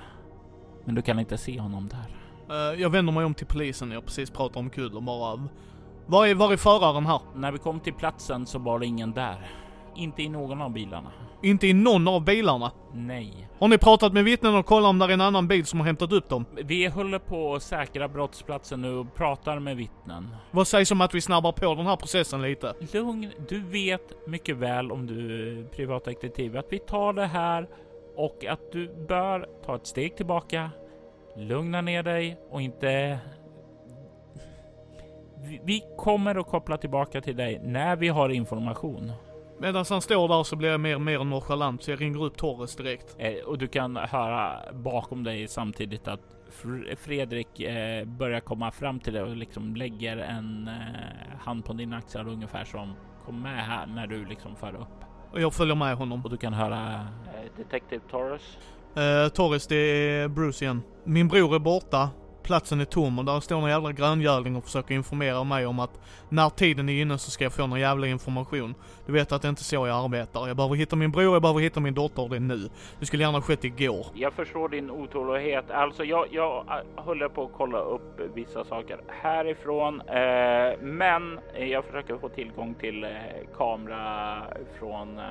[0.86, 2.16] Men du kan inte se honom där.
[2.56, 5.48] Uh, jag vänder mig om till polisen jag precis pratar om kul och bara...
[6.06, 7.20] Var är, var är föraren här?
[7.36, 9.52] När vi kom till platsen så var det ingen där.
[9.96, 11.12] Inte i någon av bilarna.
[11.44, 12.72] Inte i någon av bilarna?
[12.94, 13.48] Nej.
[13.60, 15.88] Har ni pratat med vittnen och kollat om det är en annan bil som har
[15.88, 16.46] hämtat upp dem?
[16.64, 20.36] Vi håller på att säkra brottsplatsen nu och pratar med vittnen.
[20.52, 22.74] Vad sägs om att vi snabbar på den här processen lite?
[22.94, 27.68] Lugn, du vet mycket väl om du är privatdetektiv att vi tar det här
[28.16, 30.70] och att du bör ta ett steg tillbaka,
[31.38, 33.20] lugna ner dig och inte
[35.64, 39.12] vi kommer att koppla tillbaka till dig när vi har information.
[39.62, 42.38] Medan han står där så blir jag mer och mer nonchalant så jag ringer upp
[42.38, 43.16] Torres direkt.
[43.20, 46.20] Eh, och du kan höra bakom dig samtidigt att
[46.62, 51.74] Fr- Fredrik eh, börjar komma fram till dig och liksom lägger en eh, hand på
[51.74, 52.94] din axel ungefär som
[53.26, 55.06] kom med här när du liksom för upp.
[55.32, 56.22] Och jag följer med honom.
[56.26, 58.58] Och du kan höra eh, Detective Torres.
[58.96, 60.82] Eh, Torres, det är Bruce igen.
[61.04, 62.10] Min bror är borta.
[62.44, 66.00] Platsen är tom och där står någon jävla gröngöling och försöker informera mig om att
[66.30, 68.76] när tiden är inne så ska jag få någon jävla information.
[69.06, 70.48] Du vet att det är inte så jag arbetar.
[70.48, 72.70] Jag behöver hitta min bror, jag behöver hitta min dotter och det är nu.
[73.00, 74.06] Det skulle gärna ha skett igår.
[74.14, 75.72] Jag förstår din otålighet.
[75.72, 81.86] Alltså, jag, jag äh, håller på att kolla upp vissa saker härifrån, eh, men jag
[81.86, 83.10] försöker få tillgång till eh,
[83.58, 84.44] kamera
[84.80, 85.24] från eh,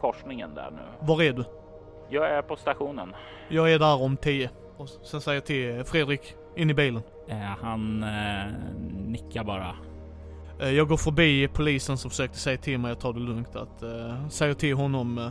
[0.00, 1.06] korsningen där nu.
[1.06, 1.44] Var är du?
[2.08, 3.14] Jag är på stationen.
[3.48, 4.50] Jag är där om tio.
[4.76, 7.02] Och sen säger jag till Fredrik, in i bilen.
[7.28, 8.52] Eh, han eh,
[9.06, 9.74] nickar bara.
[10.60, 13.56] Eh, Jag går förbi polisen som försökte säga till mig att ta det lugnt.
[13.56, 15.28] Att uh, säga till honom, eh,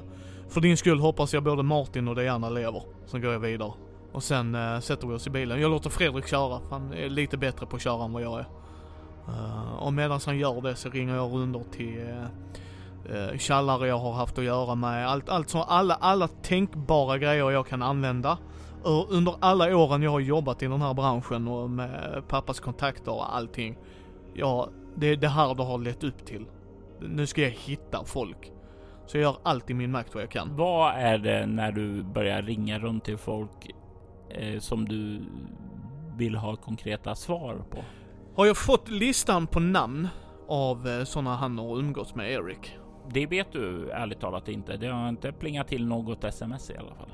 [0.49, 2.83] för din skull hoppas jag både Martin och Diana lever.
[3.05, 3.71] Sen går jag vidare.
[4.11, 5.61] Och sen uh, sätter vi oss i bilen.
[5.61, 8.39] Jag låter Fredrik köra, för han är lite bättre på att köra än vad jag
[8.39, 8.45] är.
[9.27, 13.99] Uh, och medan han gör det så ringer jag runder till uh, uh, tjallare jag
[13.99, 15.07] har haft att göra med.
[15.09, 18.37] Allt, allt så, alla, alla tänkbara grejer jag kan använda.
[19.09, 23.35] Under alla åren jag har jobbat i den här branschen och med pappas kontakter och
[23.35, 23.77] allting.
[24.33, 26.45] Ja, det är det här det har lett upp till.
[26.99, 28.51] Nu ska jag hitta folk.
[29.05, 30.55] Så jag gör allt i min makt vad jag kan.
[30.55, 33.71] Vad är det när du börjar ringa runt till folk
[34.29, 35.21] eh, som du
[36.17, 37.77] vill ha konkreta svar på?
[38.35, 40.07] Har jag fått listan på namn
[40.47, 42.77] av eh, sådana han har umgåtts med Erik?
[43.13, 44.77] Det vet du ärligt talat inte.
[44.77, 47.13] Det har inte plingat till något sms i alla fall.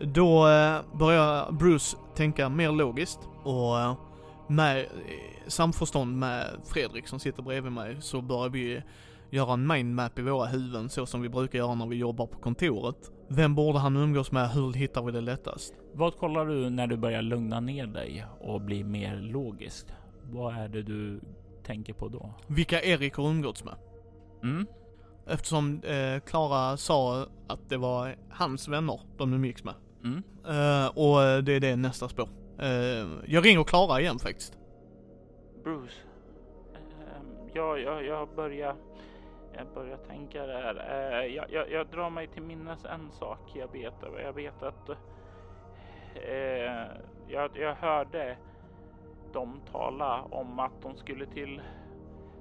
[0.00, 3.96] Då eh, börjar Bruce tänka mer logiskt och eh,
[4.48, 4.86] med eh,
[5.46, 8.82] samförstånd med Fredrik som sitter bredvid mig så börjar vi
[9.30, 12.38] göra en mindmap i våra huvuden så som vi brukar göra när vi jobbar på
[12.38, 13.10] kontoret.
[13.28, 14.50] Vem borde han umgås med?
[14.50, 15.74] Hur hittar vi det lättast?
[15.92, 19.92] Vad kollar du när du börjar lugna ner dig och bli mer logiskt?
[20.22, 21.20] Vad är det du
[21.66, 22.34] tänker på då?
[22.46, 23.74] Vilka Erik har umgåtts med?
[24.42, 24.66] Mm?
[25.26, 29.74] Eftersom eh, Klara sa att det var hans vänner de umgicks med.
[30.04, 30.22] Mm?
[30.44, 32.28] Eh, och det är det nästa spår.
[32.58, 34.58] Eh, jag ringer Klara igen faktiskt.
[35.64, 35.96] Bruce.
[36.74, 38.76] ehm, ja, jag, jag börjar.
[39.56, 40.74] Jag börjar tänka där.
[40.90, 43.94] Eh, jag, jag, jag drar mig till minnes en sak jag vet.
[44.24, 44.90] Jag vet att
[47.28, 48.36] jag, jag hörde
[49.32, 51.60] dem tala om att de skulle till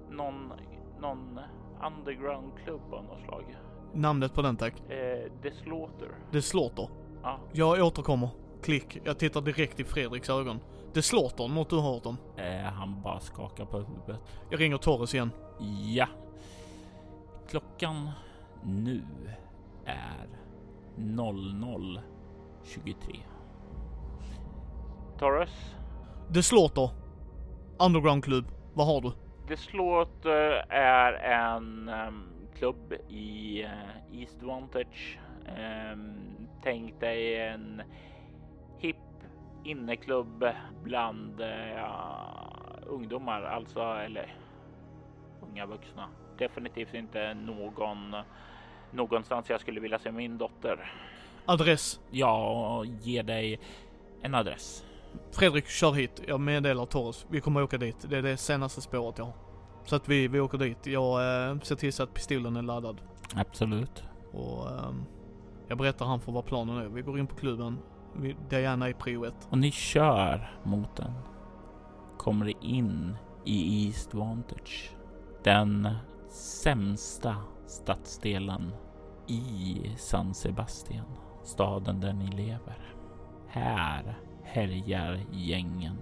[0.09, 0.53] någon,
[0.99, 1.39] någon
[1.87, 3.57] undergroundklubb av något slag.
[3.93, 4.73] Namnet på den tack.
[4.91, 6.09] Eh, The Slaughter.
[6.31, 6.87] Det slåter.
[7.23, 7.39] Ja.
[7.51, 8.29] Jag återkommer.
[8.63, 8.97] Klick.
[9.03, 10.59] Jag tittar direkt i Fredriks ögon.
[10.93, 12.17] Det slåter, något du har om.
[12.37, 14.19] Eh, han bara skakar på huvudet.
[14.49, 15.31] Jag ringer Torres igen.
[15.95, 16.07] Ja.
[17.49, 18.09] Klockan
[18.63, 19.01] nu
[19.85, 20.27] är
[20.95, 23.19] 00.23.
[25.19, 25.75] Torres,
[26.29, 26.89] Det slåter.
[27.79, 28.45] Undergroundklubb.
[28.73, 29.11] Vad har du?
[29.47, 33.69] The Slaughter är en ehm, klubb i uh,
[34.19, 35.19] East Vantage.
[35.93, 37.81] Um, tänk dig en
[38.77, 38.95] hipp
[39.63, 40.45] inneklubb
[40.83, 41.85] bland eh,
[42.87, 44.35] ungdomar, alltså eller
[45.41, 46.09] unga vuxna.
[46.37, 48.15] Definitivt inte någon
[48.91, 50.93] någonstans jag skulle vilja se min dotter.
[51.45, 51.99] Adress.
[52.11, 53.59] Jag ger dig
[54.21, 54.85] en adress.
[55.31, 56.21] Fredrik, kör hit.
[56.27, 57.25] Jag meddelar Torres.
[57.29, 58.05] Vi kommer åka dit.
[58.09, 59.33] Det är det senaste spåret jag har.
[59.85, 60.87] Så att vi, vi åker dit.
[60.87, 63.01] Jag eh, ser till så att pistolen är laddad.
[63.35, 64.03] Absolut.
[64.31, 65.05] Och ehm,
[65.69, 66.85] jag berättar han för vad planen är.
[66.87, 67.77] Vi går in på klubben.
[68.15, 69.47] Vi, Diana är prio ett.
[69.49, 71.13] Och ni kör mot den.
[72.17, 74.91] Kommer in i East Vantage.
[75.43, 75.89] Den
[76.29, 77.35] sämsta
[77.67, 78.71] stadsdelen
[79.27, 81.05] i San Sebastian.
[81.43, 82.95] Staden där ni lever.
[83.47, 85.97] Här härjar gängen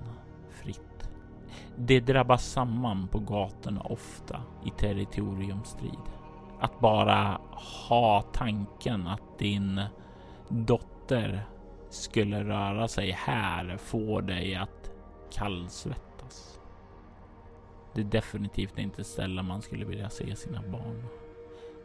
[0.50, 1.10] fritt.
[1.78, 6.17] Det drabbas samman på gatorna ofta i territoriumstrid.
[6.60, 7.42] Att bara
[7.90, 9.82] ha tanken att din
[10.50, 11.42] dotter
[11.90, 14.92] skulle röra sig här får dig att
[15.32, 16.60] kallsvettas.
[17.94, 21.08] Det är definitivt inte ställen man skulle vilja se sina barn.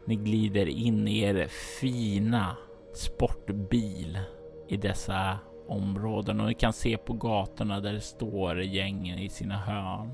[0.05, 1.47] Ni glider in i er
[1.79, 2.57] fina
[2.93, 4.19] sportbil
[4.67, 9.57] i dessa områden och ni kan se på gatorna där det står gängen i sina
[9.57, 10.13] hörn.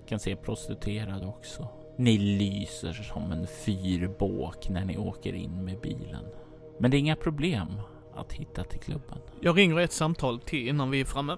[0.00, 1.68] Ni kan se prostituerade också.
[2.00, 6.24] Ni lyser som en fyrbåk när ni åker in med bilen.
[6.78, 7.68] Men det är inga problem
[8.14, 9.18] att hitta till klubben.
[9.40, 11.36] Jag ringer ett samtal till innan vi är framme.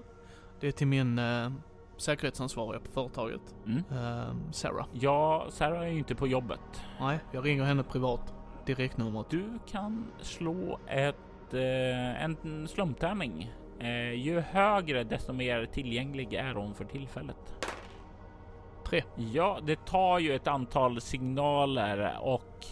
[0.59, 1.51] Det är till min eh,
[1.97, 3.41] säkerhetsansvariga på företaget.
[3.65, 3.83] Mm.
[3.91, 4.85] Ehm, Sarah.
[4.93, 6.81] Ja, Sarah är ju inte på jobbet.
[6.99, 8.33] Nej, jag ringer henne privat.
[8.65, 9.29] Direktnumret.
[9.29, 13.51] Du kan slå ett, eh, en slumptärning.
[13.79, 17.53] Eh, ju högre desto mer tillgänglig är hon för tillfället.
[18.85, 19.03] Tre.
[19.15, 22.65] Ja, det tar ju ett antal signaler och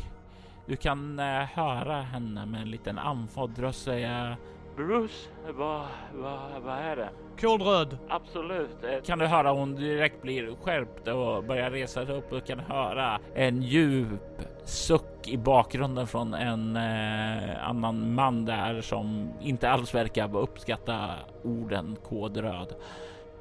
[0.65, 4.37] du kan eh, höra henne med en liten andfådd röst säga
[4.75, 5.81] Bruce, vad,
[6.13, 7.09] vad, vad är det?
[7.41, 7.97] Kod röd.
[8.09, 8.83] Absolut.
[8.83, 12.59] Eh, Kan du höra hon direkt blir skärpt och börjar resa sig upp och kan
[12.59, 19.95] höra en djup suck i bakgrunden från en eh, annan man där som inte alls
[19.95, 21.09] verkar uppskatta
[21.43, 22.75] orden kodröd.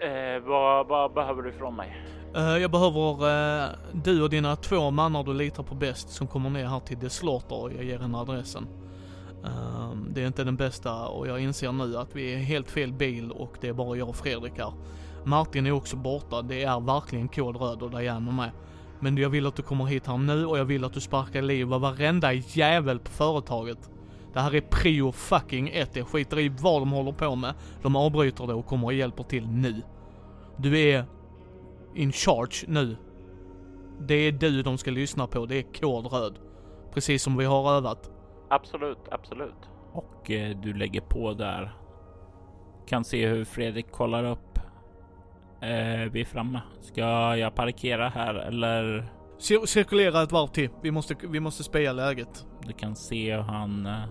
[0.00, 1.96] Eh, vad, vad behöver du från mig?
[2.34, 3.10] Eh, jag behöver
[3.64, 6.96] eh, du och dina två mannar du litar på bäst som kommer ner här till
[6.96, 7.76] The Slaughter.
[7.76, 8.66] Jag ger henne adressen.
[9.44, 12.92] Ehm, det är inte den bästa och jag inser nu att vi är helt fel
[12.92, 14.72] bil och det är bara jag och Fredrik här.
[15.24, 16.42] Martin är också borta.
[16.42, 18.50] Det är verkligen kod röd och Diana med.
[19.00, 21.42] Men jag vill att du kommer hit här nu och jag vill att du sparkar
[21.42, 23.90] liv av varenda jävel på företaget.
[24.32, 25.96] Det här är prio fucking ett.
[25.96, 27.54] Jag skiter i vad de håller på med.
[27.82, 29.82] De avbryter det och kommer och hjälper till nu.
[30.56, 31.04] Du är
[31.94, 32.96] in charge nu.
[34.00, 35.46] Det är du de ska lyssna på.
[35.46, 36.38] Det är kod röd.
[36.94, 38.10] Precis som vi har övat.
[38.50, 39.70] Absolut, absolut.
[39.92, 41.72] Och eh, du lägger på där.
[42.86, 44.58] Kan se hur Fredrik kollar upp.
[45.62, 46.60] Eh, vi är framme.
[46.80, 49.12] Ska jag parkera här eller?
[49.38, 50.68] Cir- cirkulera ett varv till.
[50.82, 52.46] Vi måste, vi måste speja läget.
[52.66, 54.04] Du kan se hur han eh,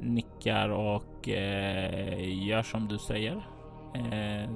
[0.00, 3.46] nickar och eh, gör som du säger.
[3.94, 4.50] Eh,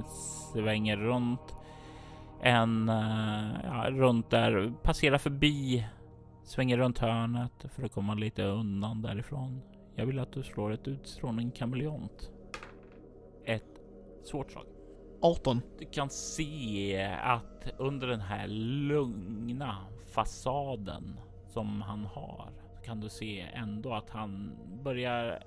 [0.52, 1.54] svänger runt
[2.42, 5.86] en, eh, ja, runt där, passerar förbi,
[6.44, 9.60] svänger runt hörnet för att komma lite undan därifrån.
[9.94, 12.30] Jag vill att du slår ett utstrålning kameleont.
[13.44, 13.80] Ett
[14.24, 14.66] svårt slag.
[15.20, 15.60] 18.
[15.78, 23.08] Du kan se att under den här lugna fasaden som han har så kan du
[23.08, 25.42] se ändå att han börjar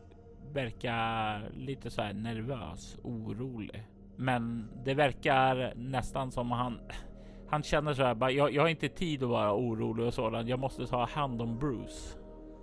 [0.53, 3.83] verka lite så här nervös, orolig.
[4.21, 6.79] Men det verkar nästan som han
[7.49, 10.49] han känner så här bara jag, jag har inte tid att vara orolig och sådant.
[10.49, 12.17] Jag måste ta hand om Bruce.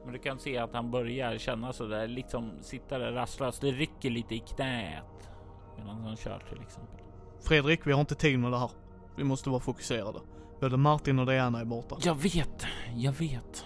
[0.04, 3.58] Men du kan se att han börjar känna så där liksom sitta där rastlös.
[3.58, 5.30] Det rycker lite i knät
[5.76, 7.00] medan han kör till exempel.
[7.40, 8.70] Fredrik, vi har inte tid med det här.
[9.16, 10.18] Vi måste vara fokuserade.
[10.60, 11.96] Både Martin och Diana är borta.
[12.02, 13.64] Jag vet, jag vet.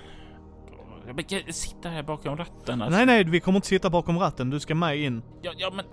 [1.07, 2.83] Jag kan sitta här bakom ratten.
[2.83, 2.97] Alltså.
[2.97, 4.51] Nej, nej, vi kommer inte sitta bakom ratten.
[4.51, 5.23] Du ska med in.
[5.43, 5.85] Ja, ja, men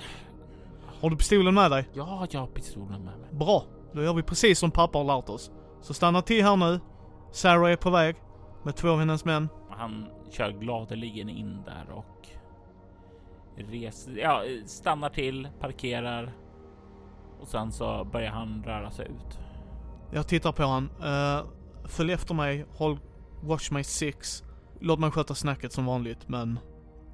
[1.01, 1.89] Har du pistolen med dig?
[1.93, 3.29] ja, jag har pistolen med mig.
[3.31, 3.63] Bra.
[3.93, 5.51] Då gör vi precis som pappa har lärt oss.
[5.81, 6.79] Så stanna till här nu.
[7.31, 8.15] Sarah är på väg.
[8.63, 9.49] Med två av hennes män.
[9.69, 12.27] Han kör gladeligen in där och
[13.55, 16.33] reser, ja, stannar till, parkerar
[17.39, 19.39] och sen så börjar han röra sig ut.
[20.11, 20.83] Jag tittar på han.
[20.83, 21.47] Uh,
[21.85, 22.65] följ efter mig.
[22.77, 22.99] Håll
[23.43, 24.43] watch my six.
[24.79, 26.59] Låt mig sköta snacket som vanligt, men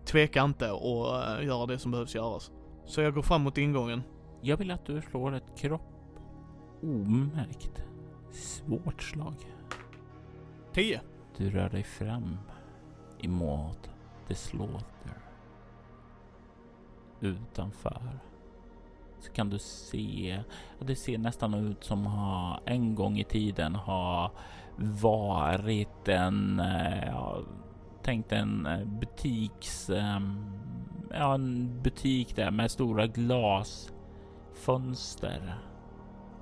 [0.06, 2.52] tveka inte och uh, göra det som behövs göras.
[2.86, 4.04] Så jag går fram mot ingången.
[4.42, 6.20] Jag vill att du slår ett kropp
[6.82, 7.84] omärkt
[8.32, 9.36] svårt slag.
[10.74, 11.02] 10.
[11.38, 12.38] Du rör dig fram
[13.20, 13.90] emot
[14.28, 15.18] The Slaughter.
[17.20, 18.20] Utanför
[19.26, 20.40] så kan du se,
[20.80, 24.32] det ser nästan ut som ha en gång i tiden har
[24.78, 27.40] varit en, eh, ja,
[28.04, 30.56] tänk en eh, butiks, ehm,
[31.16, 35.56] ja en butik där med stora glasfönster.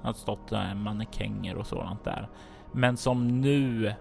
[0.02, 2.30] Har stått mannekänger och sådant där.
[2.72, 3.94] Men som nu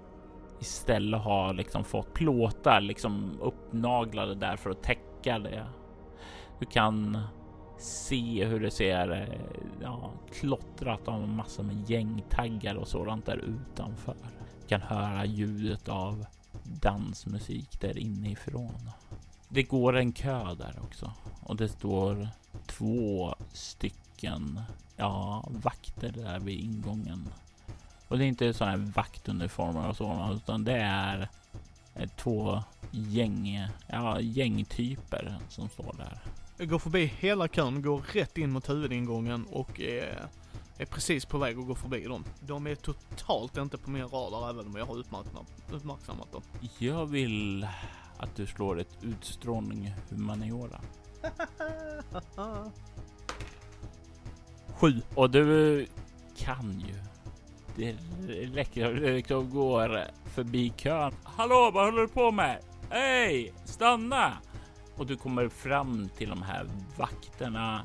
[0.61, 5.67] istället har liksom fått plåtar liksom uppnaglade där för att täcka det.
[6.61, 7.19] Du kan
[7.79, 9.29] se hur det ser eh,
[9.83, 14.15] ja, klottrat av massor med gängtaggar och sådant där utanför.
[14.61, 16.27] Du kan höra ljudet av
[16.65, 18.91] dansmusik där inifrån.
[19.55, 22.29] Det går en kö där också och det står
[22.67, 24.61] två stycken
[24.97, 27.29] ja, vakter där vid ingången.
[28.09, 31.29] Och det är inte sådana här vaktuniformer och sådana utan det är
[31.95, 36.19] eh, två gäng, ja, gängtyper som står där.
[36.59, 40.27] Jag går förbi hela kön, går rätt in mot huvudingången och är,
[40.79, 42.25] är precis på väg att gå förbi dem.
[42.41, 46.43] De är totalt inte på min radar även om jag har uppmärksammat, uppmärksammat dem.
[46.79, 47.67] Jag vill
[48.23, 50.81] att du slår ett utstrålning humaniora.
[54.75, 55.03] Sju.
[55.15, 55.87] Och du
[56.37, 56.95] kan ju
[57.77, 61.13] direkt liksom går förbi kön.
[61.25, 62.59] Hallå, vad håller du på med?
[62.91, 64.33] Hej, stanna!
[64.97, 66.67] Och du kommer fram till de här
[66.97, 67.85] vakterna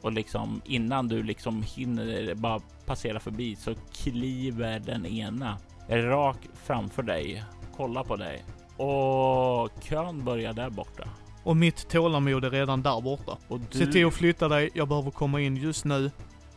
[0.00, 5.58] och liksom innan du liksom hinner bara passera förbi så kliver den ena
[5.88, 7.44] rakt framför dig,
[7.76, 8.44] kolla på dig
[8.80, 11.08] och kön börjar där borta.
[11.42, 13.38] Och mitt tålamod är redan där borta.
[13.48, 16.10] Och Se till att flytta dig, jag behöver komma in just nu.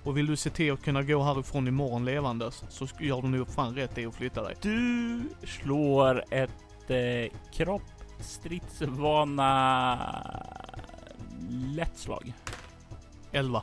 [0.03, 3.47] Och vill du se till att kunna gå härifrån imorgon levandes så gör du nog
[3.47, 4.55] fan rätt i att flytta dig.
[4.61, 7.81] Du slår ett eh, kropp
[8.19, 9.99] stridsvana
[11.49, 12.33] lätt slag.
[13.31, 13.61] 11.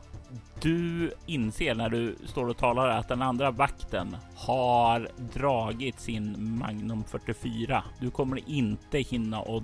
[0.60, 7.04] Du inser när du står och talar att den andra vakten har dragit sin Magnum
[7.04, 7.84] 44.
[8.00, 9.62] Du kommer inte hinna att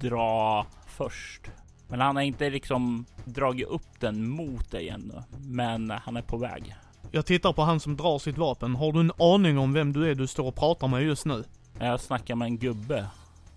[0.00, 1.42] dra först.
[1.88, 5.22] Men han har inte liksom dragit upp den mot dig ännu.
[5.38, 6.76] Men han är på väg.
[7.10, 8.74] Jag tittar på han som drar sitt vapen.
[8.74, 11.44] Har du en aning om vem du är du står och pratar med just nu?
[11.78, 13.06] Jag snackar med en gubbe.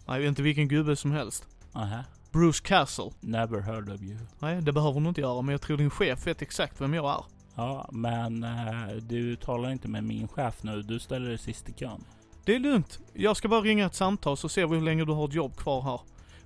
[0.07, 1.47] Nej, inte vilken gubbe som helst.
[1.73, 2.03] Aha.
[2.31, 3.11] Bruce Castle.
[3.19, 4.17] Never heard of you.
[4.39, 7.05] Nej, det behöver du inte göra, men jag tror din chef vet exakt vem jag
[7.05, 7.23] är.
[7.55, 10.81] Ja, men eh, du talar inte med min chef nu.
[10.81, 12.03] Du ställer dig sist i kön.
[12.45, 12.99] Det är lugnt.
[13.13, 15.57] Jag ska bara ringa ett samtal så ser vi hur länge du har ett jobb
[15.57, 15.99] kvar här.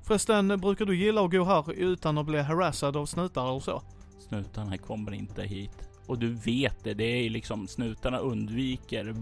[0.04, 3.82] Förresten, brukar du gilla att gå här utan att bli harassad av snutar eller så?
[4.28, 5.90] Snutarna kommer inte hit.
[6.08, 6.94] Och du vet det.
[6.94, 9.16] Det är ju liksom snutarna undviker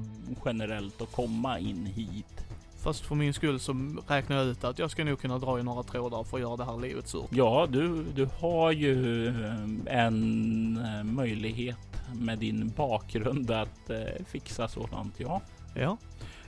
[0.46, 2.46] generellt att komma in hit.
[2.84, 3.76] Fast för min skull så
[4.08, 6.58] räknar jag ut att jag ska nog kunna dra i några trådar för att göra
[6.58, 7.30] det här livet surt.
[7.30, 9.56] Ja, du, du har ju eh,
[9.88, 11.78] en eh, möjlighet
[12.14, 15.14] med din bakgrund att eh, fixa sådant.
[15.18, 15.42] Ja,
[15.76, 15.98] Ja.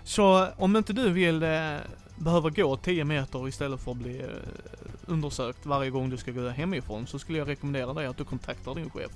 [0.03, 1.75] Så om inte du vill eh,
[2.15, 4.27] behöva gå 10 meter istället för att bli eh,
[5.05, 8.75] undersökt varje gång du ska gå hemifrån så skulle jag rekommendera dig att du kontaktar
[8.75, 9.11] din chef.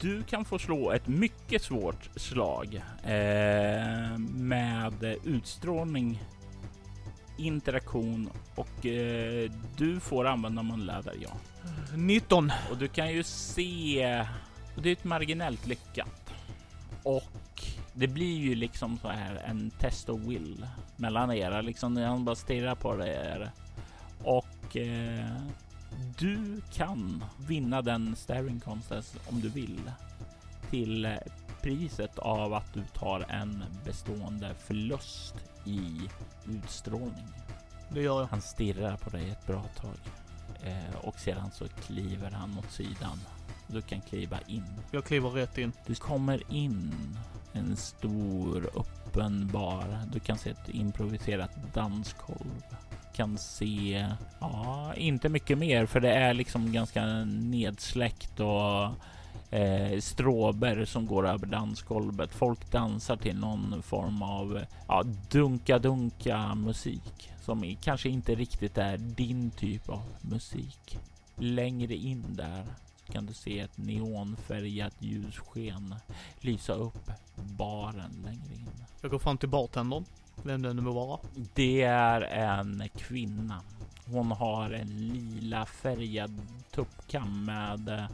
[0.00, 6.22] Du kan få slå ett mycket svårt slag eh, med utstrålning,
[7.38, 11.14] interaktion och eh, du får använda munläder.
[11.20, 11.30] Ja,
[11.94, 12.52] 19.
[12.70, 14.26] och du kan ju se.
[14.76, 16.32] Och det är ett marginellt lyckat
[17.02, 20.66] och det blir ju liksom så här en test of will
[20.96, 21.62] mellan er.
[21.62, 23.50] Liksom när han bara stirrar på er
[24.24, 25.26] och eh,
[26.18, 29.90] du kan vinna den staring contest om du vill
[30.70, 31.18] till
[31.62, 35.34] priset av att du tar en bestående förlust
[35.64, 36.08] i
[36.46, 37.28] utstrålning.
[37.88, 38.26] Det gör jag.
[38.26, 39.98] Han stirrar på dig ett bra tag
[40.62, 43.20] eh, och sedan så kliver han mot sidan.
[43.66, 44.64] Du kan kliva in.
[44.90, 45.72] Jag kliver rätt in.
[45.86, 46.92] Du kommer in
[47.52, 49.98] en stor öppen bar.
[50.12, 52.64] Du kan se ett improviserat dansgolv.
[53.18, 54.06] Kan se,
[54.40, 58.84] ja, inte mycket mer för det är liksom ganska nedsläckt och
[59.54, 62.34] eh, stråber som går över dansgolvet.
[62.34, 69.50] Folk dansar till någon form av ja, dunka-dunka musik som kanske inte riktigt är din
[69.50, 70.98] typ av musik.
[71.36, 72.66] Längre in där
[73.12, 75.94] kan du se ett neonfärgat ljussken
[76.40, 78.70] lysa upp baren längre in.
[79.00, 80.04] Jag går fram till bartendern.
[80.42, 81.20] Vem det nu må vara.
[81.54, 83.60] Det är en kvinna.
[84.06, 88.08] Hon har en lila färgad tuppkam med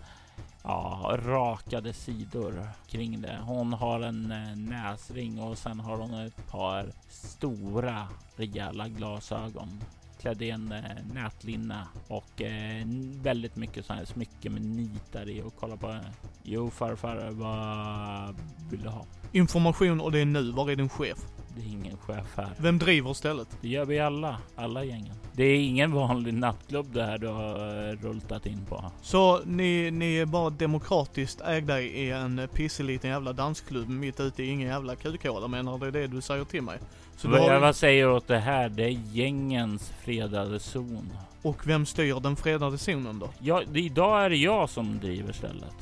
[0.64, 3.39] ja, rakade sidor kring det.
[3.43, 9.81] Hon har en eh, näsring och sen har hon ett par stora rejäla glasögon.
[10.20, 10.83] Klädd i en eh,
[11.14, 12.87] nätlinne och eh,
[13.22, 15.99] väldigt mycket sådana här smycken med nitar i och kolla på.
[16.43, 18.37] Jo farfar, vad
[18.70, 19.07] vill du ha?
[19.33, 20.53] Information och det är nu.
[20.53, 21.18] Var är din chef?
[21.57, 22.51] Det är ingen chef här.
[22.59, 23.49] Vem driver stället?
[23.61, 25.15] Det gör vi alla, alla gängen.
[25.33, 28.85] Det är ingen vanlig nattklubb det här du har eh, rultat in på.
[29.03, 34.51] Så ni, ni är bara demokratiskt ägda i en pisseliten jävla dansklubb mitt ute i
[34.51, 35.91] ingen jävla kukhåla menar du?
[35.91, 36.79] Det är det du säger till mig?
[37.17, 38.69] Så vad, har, vad säger åt det här?
[38.69, 41.13] Det är gängens fredade zon.
[41.43, 43.29] och vem styr den fredade zonen då?
[43.39, 45.75] Ja, idag är det jag som driver stället.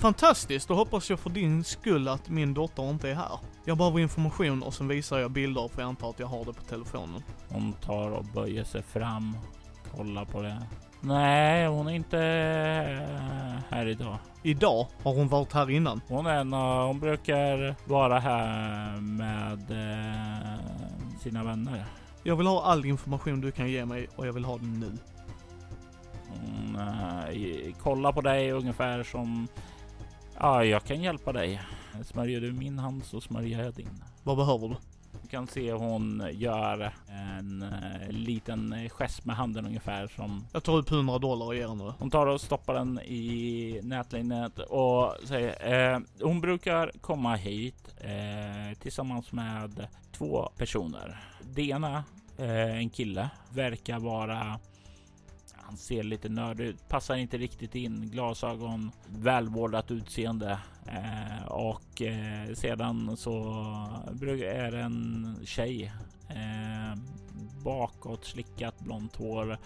[0.00, 3.38] Fantastiskt, då hoppas jag för din skull att min dotter inte är här.
[3.64, 6.52] Jag behöver information och sen visar jag bilder för jag antar att jag har det
[6.52, 7.22] på telefonen.
[7.48, 9.36] Hon tar och böjer sig fram,
[9.96, 10.62] kollar på det.
[11.00, 12.16] Nej, hon är inte
[13.70, 14.18] här idag.
[14.42, 16.00] Idag har hon varit här innan.
[16.08, 20.58] Hon är en, av- hon brukar vara här med eh,
[21.22, 21.84] sina vänner.
[22.22, 24.92] Jag vill ha all information du kan ge mig och jag vill ha den nu.
[26.28, 29.48] Hon eh, kollar på dig ungefär som
[30.42, 31.60] Ja, jag kan hjälpa dig.
[32.04, 34.04] Smörjer du min hand så smörjer jag din.
[34.22, 34.74] Vad behöver du?
[35.22, 40.76] Du kan se hon gör en eh, liten gest med handen ungefär som Jag tar
[40.76, 45.92] upp 100 dollar och ger henne hon tar och stoppar den i nätlinnet och säger
[45.94, 51.20] eh, hon brukar komma hit eh, tillsammans med två personer.
[51.54, 52.04] Det ena,
[52.38, 54.60] eh, en kille, verkar vara
[55.70, 58.10] han ser lite nördig ut, passar inte riktigt in.
[58.10, 63.42] Glasögon, välvårdat utseende eh, och eh, sedan så
[64.44, 65.92] är det en tjej
[66.28, 66.98] eh,
[67.64, 69.58] bakåt slickat blont hår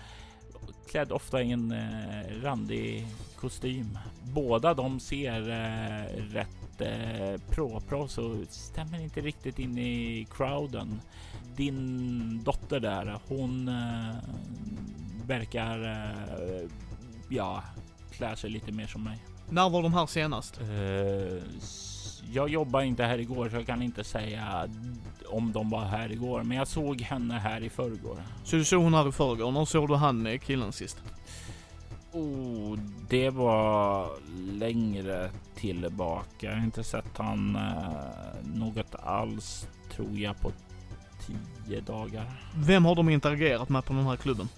[0.90, 3.98] klädd ofta i en eh, randig kostym.
[4.34, 11.00] Båda de ser eh, rätt eh, pro-proffs och stämmer inte riktigt in i crowden.
[11.56, 14.14] Din dotter där, hon eh,
[15.26, 16.68] verkar eh,
[17.28, 17.62] ja,
[18.10, 19.18] klä sig lite mer som mig.
[19.50, 20.60] När var de här senast?
[20.60, 21.42] Uh,
[22.32, 24.68] jag jobbade inte här igår så jag kan inte säga
[25.26, 26.42] om de var här igår.
[26.42, 28.22] Men jag såg henne här i förrgår.
[28.44, 29.50] Så du såg hon här i förrgår?
[29.52, 31.02] När såg du han killen sist?
[32.12, 34.10] Oh, det var
[34.52, 36.46] längre tillbaka.
[36.46, 40.52] Jag har inte sett han eh, något alls tror jag på
[41.26, 42.24] tio dagar.
[42.56, 44.48] Vem har de interagerat med på den här klubben?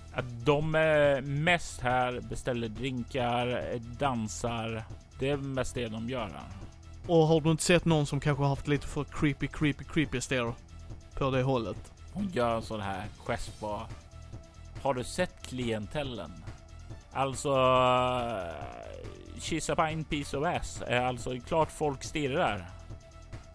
[0.45, 4.85] De är mest här, beställer drinkar, dansar.
[5.19, 6.49] Det är mest det de gör här.
[7.07, 10.53] Och har du inte sett någon som kanske haft lite för creepy, creepy, creepy stare
[11.15, 11.93] på det hållet?
[12.13, 13.81] Hon gör sån här gest på.
[14.83, 16.33] Har du sett klientellen?
[17.13, 17.51] Alltså,
[19.39, 20.83] she's a fine piece of ass.
[20.83, 22.67] Alltså klart folk stirrar.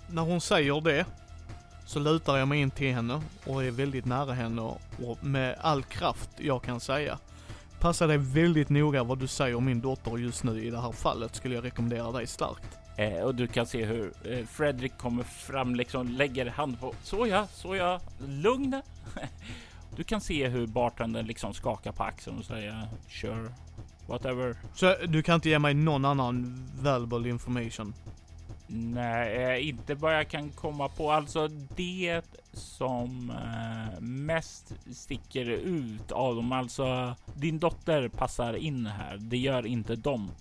[0.07, 1.05] När hon säger det
[1.91, 5.83] så lutar jag mig in till henne och är väldigt nära henne och med all
[5.83, 7.19] kraft jag kan säga.
[7.79, 10.91] Passa dig väldigt noga vad du säger om min dotter just nu i det här
[10.91, 12.77] fallet skulle jag rekommendera dig starkt.
[12.97, 16.93] Eh, och du kan se hur eh, Fredrik kommer fram, liksom lägger hand på.
[17.03, 18.81] Så ja, så ja, lugn.
[19.95, 23.53] du kan se hur bartendern liksom skakar på axeln och säger sure,
[24.07, 24.55] whatever.
[24.75, 27.93] Så du kan inte ge mig någon annan valuable information?
[28.74, 31.11] Nej, eh, inte vad jag kan komma på.
[31.11, 32.22] Alltså det
[32.53, 36.51] som eh, mest sticker ut av dem.
[36.51, 39.17] Alltså din dotter passar in här.
[39.17, 40.32] Det gör inte de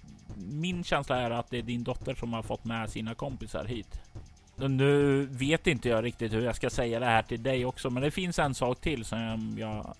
[0.48, 4.00] min känsla är att det är din dotter som har fått med sina kompisar hit.
[4.56, 8.02] Nu vet inte jag riktigt hur jag ska säga det här till dig också, men
[8.02, 9.94] det finns en sak till som jag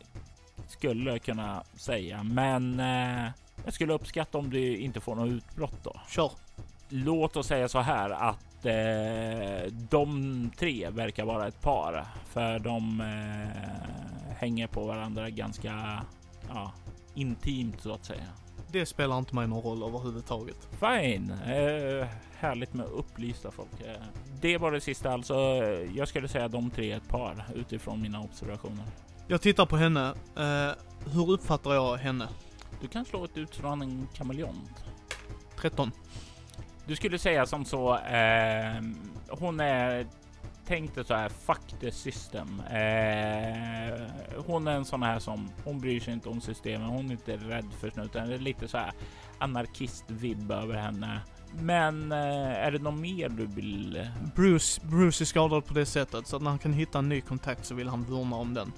[0.68, 2.22] skulle kunna säga.
[2.22, 3.30] Men eh,
[3.64, 6.00] jag skulle uppskatta om du inte får något utbrott då.
[6.08, 6.30] Kör.
[6.92, 13.00] Låt oss säga så här att eh, de tre verkar vara ett par, för de
[13.00, 16.02] eh, hänger på varandra ganska
[16.48, 16.72] ja,
[17.14, 18.26] intimt så att säga.
[18.72, 20.68] Det spelar inte mig någon roll överhuvudtaget.
[20.80, 21.30] Fine.
[21.30, 22.06] Eh,
[22.38, 23.80] härligt med upplysta folk.
[23.80, 24.02] Eh,
[24.40, 25.34] det var det sista alltså.
[25.94, 28.84] Jag skulle säga de tre är ett par utifrån mina observationer.
[29.28, 30.08] Jag tittar på henne.
[30.36, 30.74] Eh,
[31.12, 32.28] hur uppfattar jag henne?
[32.80, 34.84] Du kan slå ett en kameleont.
[35.56, 35.92] 13.
[36.90, 37.96] Du skulle säga som så.
[37.96, 38.82] Eh,
[39.28, 40.06] hon är
[40.66, 42.60] tänkte så här, fuck the system.
[42.60, 44.00] Eh,
[44.46, 46.88] hon är en sån här som, hon bryr sig inte om systemen.
[46.88, 48.28] Hon är inte rädd för snuten.
[48.28, 48.92] Det är lite så här
[49.38, 51.20] anarkist-vibb över henne.
[51.52, 54.08] Men eh, är det något mer du vill?
[54.34, 57.20] Bruce, Bruce är skadad på det sättet så att när han kan hitta en ny
[57.20, 58.72] kontakt så vill han vurma om den.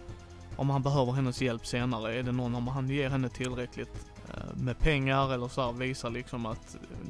[0.57, 4.57] Om han behöver hennes hjälp senare, är det någon, om han ger henne tillräckligt eh,
[4.57, 7.09] med pengar eller så här, visar liksom att eh,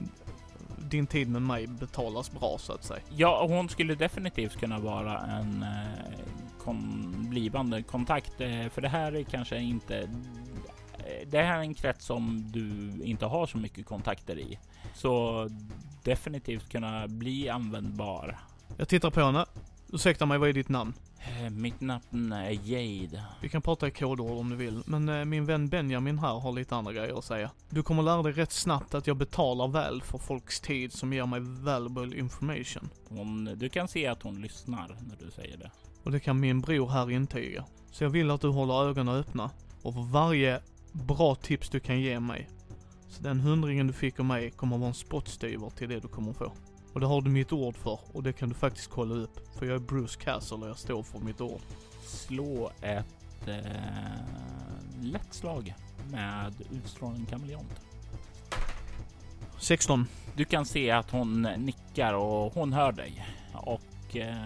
[0.93, 3.01] din tid med mig betalas bra så att säga.
[3.17, 6.19] Ja, hon skulle definitivt kunna vara en eh,
[6.59, 9.99] kon blivande kontakt, eh, för det här är kanske inte.
[9.99, 14.59] Eh, det här är en krets som du inte har så mycket kontakter i,
[14.95, 15.49] så
[16.03, 18.39] definitivt kunna bli användbar.
[18.77, 19.47] Jag tittar på henne.
[19.93, 20.95] Ursäkta mig, vad är ditt namn?
[21.25, 23.25] Eh, mitt namn är Jade.
[23.41, 26.53] Vi kan prata i kodord om du vill, men eh, min vän Benjamin här har
[26.53, 27.51] lite andra grejer att säga.
[27.71, 31.27] Du kommer lära dig rätt snabbt att jag betalar väl för folks tid som ger
[31.27, 32.89] mig valuable information.
[33.09, 35.71] Hon, du kan se att hon lyssnar när du säger det.
[36.03, 37.65] Och det kan min bror här intyga.
[37.91, 39.51] Så jag vill att du håller ögonen öppna.
[39.83, 40.61] Och för varje
[40.93, 42.49] bra tips du kan ge mig,
[43.09, 46.33] så den hundringen du fick av mig kommer vara en spottstyver till det du kommer
[46.33, 46.53] få.
[46.93, 49.59] Och det har du mitt ord för och det kan du faktiskt kolla upp.
[49.59, 51.61] För jag är Bruce Castle och jag står för mitt ord.
[52.05, 53.57] Slå ett eh,
[55.03, 55.75] lätt slag
[56.11, 57.81] med utstrålning kameleont.
[59.59, 60.07] 16.
[60.37, 64.37] Du kan se att hon nickar och hon hör dig och eh,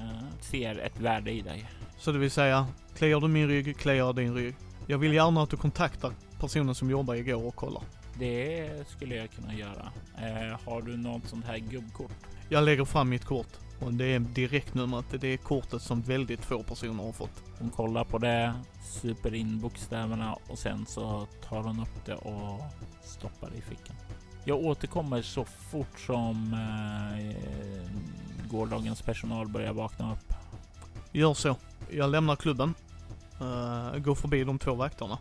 [0.40, 1.70] ser ett värde i dig.
[1.98, 2.66] Så det vill säga,
[2.96, 4.54] kliar du min rygg, kliar jag din rygg.
[4.86, 7.82] Jag vill gärna att du kontaktar personen som jobbar igår och kollar.
[8.18, 9.92] Det skulle jag kunna göra.
[10.18, 12.12] Eh, har du något sånt här gubbkort?
[12.48, 15.04] Jag lägger fram mitt kort och det är direktnumret.
[15.20, 17.42] Det är kortet som väldigt få personer har fått.
[17.58, 22.60] Hon kollar på det, super in bokstäverna och sen så tar hon upp det och
[23.04, 23.96] stoppar det i fickan.
[24.44, 27.36] Jag återkommer så fort som eh,
[28.50, 30.32] gårdagens personal börjar vakna upp.
[31.12, 31.56] Gör så.
[31.90, 32.74] Jag lämnar klubben.
[33.40, 35.18] Uh, går förbi de två vakterna.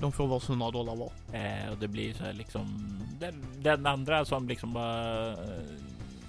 [0.00, 1.10] De får vars 100 dollar var.
[1.32, 5.38] Eh, och det blir så här liksom den, den andra som liksom bara eh,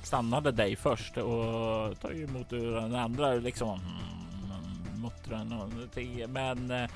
[0.07, 6.23] stannade dig först och tar ju emot ur den andra liksom mm, Muttran och någonting.
[6.27, 6.89] Men eh,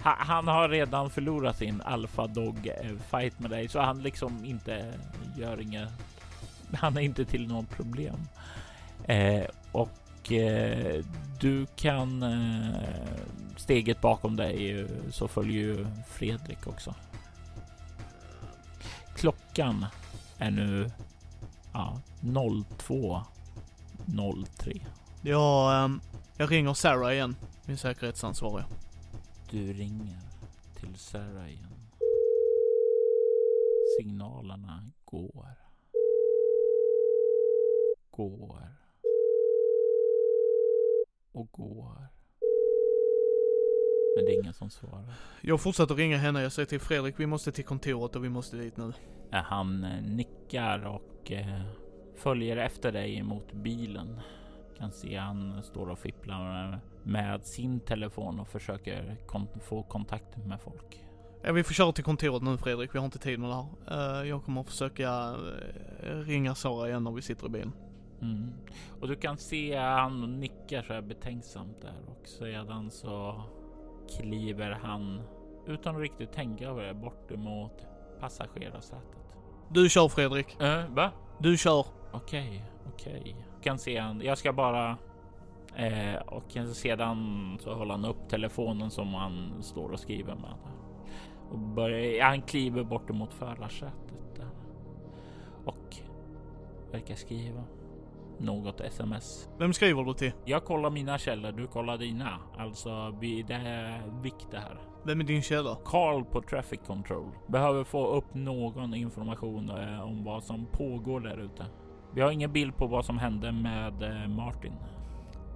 [0.00, 4.94] han har redan förlorat sin alfa dog eh, fight med dig så han liksom inte
[5.36, 5.88] gör inget.
[6.72, 8.28] Han är inte till något problem.
[9.04, 11.04] Eh, och eh,
[11.40, 12.80] du kan eh,
[13.56, 16.94] steget bakom dig så följer ju Fredrik också.
[19.16, 19.86] Klockan
[20.38, 20.90] är nu
[21.74, 24.86] ja, 02.03.
[25.22, 26.00] Jag, ehm,
[26.36, 28.66] jag ringer Sarah igen, min säkerhetsansvariga.
[29.50, 30.20] Du ringer
[30.80, 31.70] till Sarah igen.
[33.98, 35.48] Signalerna går.
[38.10, 38.68] Går.
[41.32, 42.08] Och går.
[44.16, 45.14] Men det är ingen som svarar.
[45.40, 48.56] Jag fortsätter ringa henne, jag säger till Fredrik, vi måste till kontoret och vi måste
[48.56, 48.92] dit nu.
[49.34, 51.62] Eh, Han eh, nickar och eh,
[52.16, 54.20] följer efter dig mot bilen.
[54.78, 60.60] Kan se han står och fipplar med- sin telefon och försöker kon- få kontakt med
[60.60, 61.04] folk.
[61.42, 63.64] Ja, vi får köra till kontoret nu Fredrik, vi har inte tid med det
[63.94, 64.24] här.
[64.24, 65.34] Jag kommer att försöka
[66.02, 67.72] ringa Sara igen när vi sitter i bilen.
[68.22, 68.52] Mm.
[69.00, 73.42] Och du kan se han nickar så här betänksamt där och sedan så
[74.18, 75.20] kliver han
[75.66, 77.86] utan att riktigt tänka över det bort emot
[78.20, 79.23] passagerarsätet.
[79.68, 81.10] Du kör Fredrik, Uh, va?
[81.38, 81.86] du kör.
[82.12, 83.36] Okej, okej.
[83.62, 84.20] Kan se han.
[84.20, 84.96] Jag ska bara
[85.76, 90.54] eh, och sedan så håller han upp telefonen som han står och skriver med
[91.50, 92.24] och börjar.
[92.24, 94.40] Han kliver bort emot förarsätet
[95.64, 95.96] och
[96.92, 97.64] verkar skriva
[98.38, 99.48] något sms.
[99.58, 100.32] Vem skriver du till?
[100.44, 102.38] Jag kollar mina källor, du kollar dina.
[102.58, 104.93] Alltså, det är vikt det här.
[105.06, 105.76] Vem är din källa?
[105.84, 111.38] Carl på Traffic Control behöver få upp någon information eh, om vad som pågår där
[111.38, 111.66] ute.
[112.14, 114.72] Vi har ingen bild på vad som hände med eh, Martin.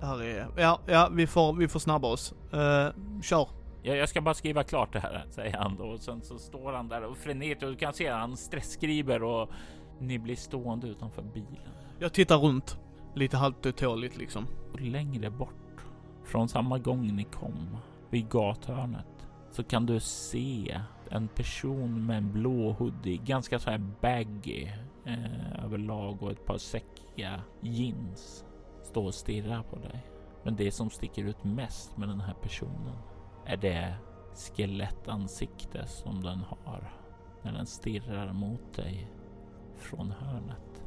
[0.00, 0.48] Det här är...
[0.56, 2.34] Ja, ja, vi får, vi får snabba oss.
[2.54, 3.48] Uh, kör.
[3.82, 5.84] Jag, jag ska bara skriva klart det här, säger han då.
[5.84, 7.60] Och sen så står han där och frenetiskt.
[7.60, 9.50] Du kan se han stressskriver och
[9.98, 11.72] ni blir stående utanför bilen.
[11.98, 12.78] Jag tittar runt.
[13.14, 14.46] Lite halvt otåligt liksom.
[14.72, 15.84] Och längre bort,
[16.24, 17.76] från samma gång ni kom,
[18.10, 19.17] vid gathörnet,
[19.58, 20.80] så kan du se
[21.10, 24.68] en person med en blå hoodie, ganska så här baggy
[25.04, 28.44] eh, överlag och ett par säckiga jeans
[28.82, 30.06] stå och stirra på dig.
[30.44, 32.98] Men det som sticker ut mest med den här personen
[33.46, 33.94] är det
[34.34, 36.92] skelettansikte som den har
[37.42, 39.10] när den stirrar mot dig
[39.76, 40.84] från hörnet.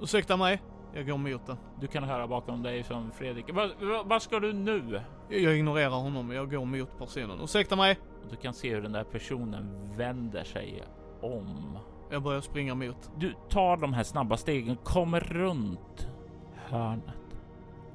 [0.00, 0.62] Ursäkta mig.
[0.94, 1.56] Jag går mot den.
[1.80, 3.44] Du kan höra bakom dig som Fredrik.
[3.52, 5.00] Vad, vad, vad ska du nu?
[5.28, 6.30] Jag ignorerar honom.
[6.30, 7.40] Jag går mot personen.
[7.40, 7.98] Ursäkta mig.
[8.30, 10.82] Du kan se hur den där personen vänder sig
[11.20, 11.78] om.
[12.10, 13.10] Jag börjar springa mot.
[13.16, 16.08] Du tar de här snabba stegen, kommer runt
[16.54, 17.38] hörnet.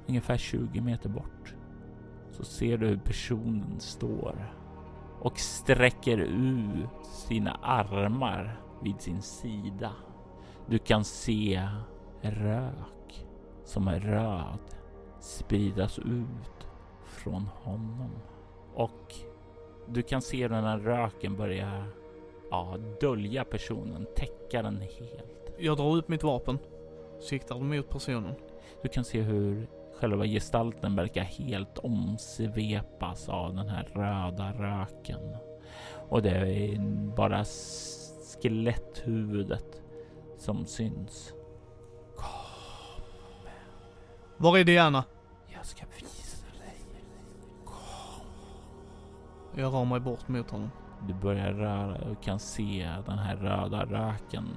[0.08, 1.56] Ungefär 20 meter bort.
[2.32, 4.54] Så ser du hur personen står
[5.20, 9.92] och sträcker ut sina armar vid sin sida.
[10.68, 11.70] Du kan se
[12.32, 13.26] rök
[13.64, 14.60] som är röd
[15.20, 16.68] spridas ut
[17.06, 18.12] från honom.
[18.74, 19.16] Och
[19.88, 21.86] du kan se den här röken börjar
[22.52, 25.54] ja, dölja personen, täcka den helt.
[25.58, 26.58] Jag drar ut mitt vapen.
[27.20, 28.36] Siktar mot personen.
[28.82, 29.68] Du kan se hur
[30.00, 35.38] själva gestalten verkar helt omsvepas av den här röda röken.
[36.10, 36.78] Och det är
[37.16, 37.46] bara
[38.42, 39.82] skeletthuvudet
[40.38, 41.34] som syns.
[44.38, 45.04] Var är Diana?
[45.48, 47.04] Jag ska visa dig.
[49.56, 50.72] Jag rör mig bort mot honom.
[51.08, 54.50] Du börjar röra och kan se den här röda röken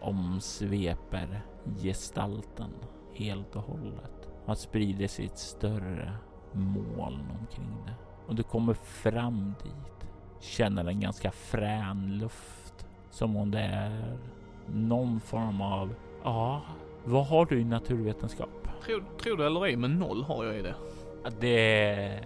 [0.00, 1.42] omsveper
[1.82, 2.70] gestalten
[3.14, 4.28] helt och hållet.
[4.46, 6.12] Han sprider sig ett större
[6.52, 7.94] moln omkring det.
[8.28, 10.08] Och du kommer fram dit.
[10.40, 12.86] Känner en ganska frän luft.
[13.10, 14.18] Som om det är
[14.66, 15.94] någon form av...
[16.24, 16.62] Ja,
[17.04, 18.68] vad har du i naturvetenskap?
[18.84, 20.74] Tror, tror du eller ej, men noll har jag i det.
[21.40, 22.20] Det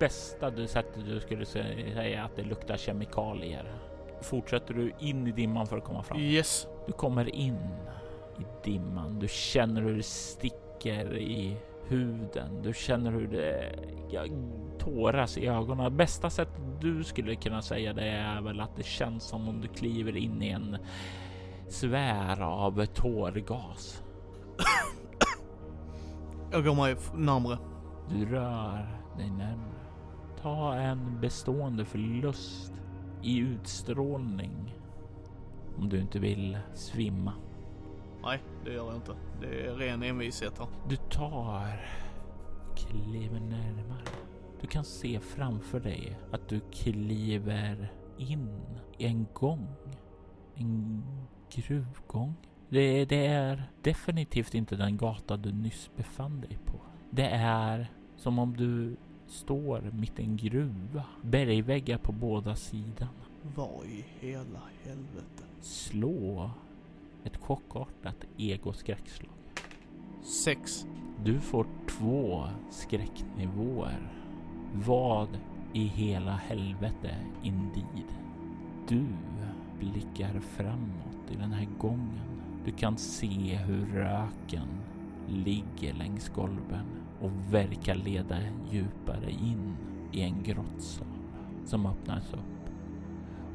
[0.00, 3.74] bästa du sättet du skulle säga att det luktar kemikalier.
[4.22, 6.18] Fortsätter du in i dimman för att komma fram?
[6.18, 6.66] Yes.
[6.86, 7.58] Du kommer in
[8.38, 9.18] i dimman.
[9.18, 11.56] Du känner hur det sticker i
[11.88, 12.62] huden.
[12.62, 13.74] Du känner hur det
[14.10, 14.24] ja,
[14.78, 15.96] tåras i ögonen.
[15.96, 19.68] Bästa sättet du skulle kunna säga det är väl att det känns som om du
[19.68, 20.76] kliver in i en
[21.72, 24.02] sfär av tårgas.
[26.50, 27.58] Jag går mig närmre.
[28.08, 29.72] Du rör dig närmare.
[30.42, 32.72] ta en bestående förlust
[33.22, 34.74] i utstrålning
[35.78, 37.32] om du inte vill svimma.
[38.22, 39.12] Nej, det gör jag inte.
[39.40, 40.68] Det är ren envishet här.
[40.88, 41.86] Du tar
[42.76, 44.04] kliver närmare.
[44.60, 49.68] Du kan se framför dig att du kliver in i en gång.
[50.54, 51.02] En
[51.54, 52.34] gruvgång.
[52.68, 56.80] Det, det är definitivt inte den gata du nyss befann dig på.
[57.10, 58.96] Det är som om du
[59.26, 61.04] står mitt i en gruva.
[61.22, 63.08] Bergväggar på båda sidor.
[63.56, 65.44] Vad i hela helvete?
[65.60, 66.50] Slå
[67.24, 69.32] ett chockartat egoskräckslag.
[70.22, 70.86] Sex.
[71.24, 74.12] Du får två skräcknivåer.
[74.74, 75.28] Vad
[75.72, 78.14] i hela helvete indeed?
[78.88, 79.06] Du
[79.80, 82.20] blickar framåt i den här gången.
[82.64, 84.68] Du kan se hur röken
[85.28, 86.86] ligger längs golven
[87.20, 88.36] och verkar leda
[88.70, 89.76] djupare in
[90.12, 91.06] i en grottsal
[91.64, 92.70] som öppnas upp.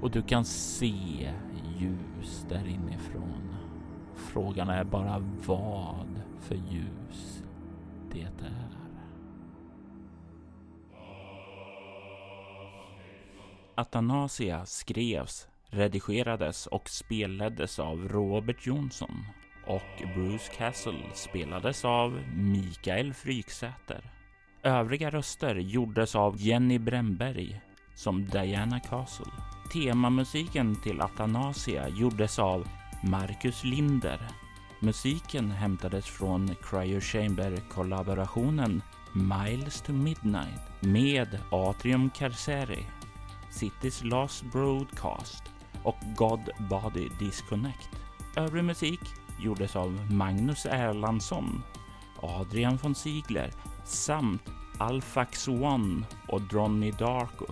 [0.02, 1.34] Och du kan se
[1.80, 3.56] ljus där inifrån.
[4.16, 7.44] Frågan är bara vad för ljus
[8.12, 8.68] det är.
[13.76, 19.26] Atanasia skrevs, redigerades och spelades av Robert Jonsson
[19.68, 24.12] och Bruce Castle spelades av Mikael Fryksäter.
[24.64, 27.62] Övriga röster gjordes av Jenny Bremberg
[27.96, 29.32] som Diana Castle.
[29.74, 32.68] Temamusiken till Atanasia gjordes av
[33.04, 34.28] Marcus Linder.
[34.80, 38.82] Musiken hämtades från Cryo Chamber-kollaborationen
[39.14, 42.86] Miles to Midnight med Atrium Carceri,
[43.52, 47.90] City's Last Broadcast och God Body Disconnect.
[48.36, 49.00] Övrig musik
[49.40, 51.64] gjordes av Magnus Erlandsson,
[52.22, 53.52] Adrian von Ziegler
[53.86, 54.42] samt
[54.78, 57.46] Alfax One och Dronny Darko.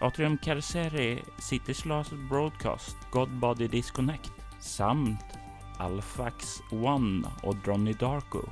[0.00, 5.24] Atrium Carceri, City Last Broadcast, God Body Disconnect samt
[5.78, 8.42] Alfax One och Dronny Darko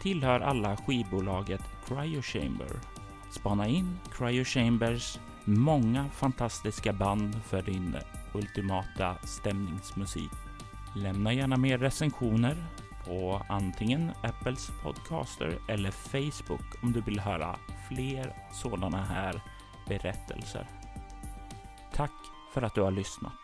[0.00, 2.93] tillhör alla skivbolaget Cryo Chamber.
[3.34, 7.96] Spana in Cryo Chambers många fantastiska band för din
[8.32, 10.30] ultimata stämningsmusik.
[10.96, 12.64] Lämna gärna mer recensioner
[13.04, 17.56] på antingen Apples podcaster eller Facebook om du vill höra
[17.88, 19.42] fler sådana här
[19.88, 20.68] berättelser.
[21.94, 22.12] Tack
[22.52, 23.43] för att du har lyssnat.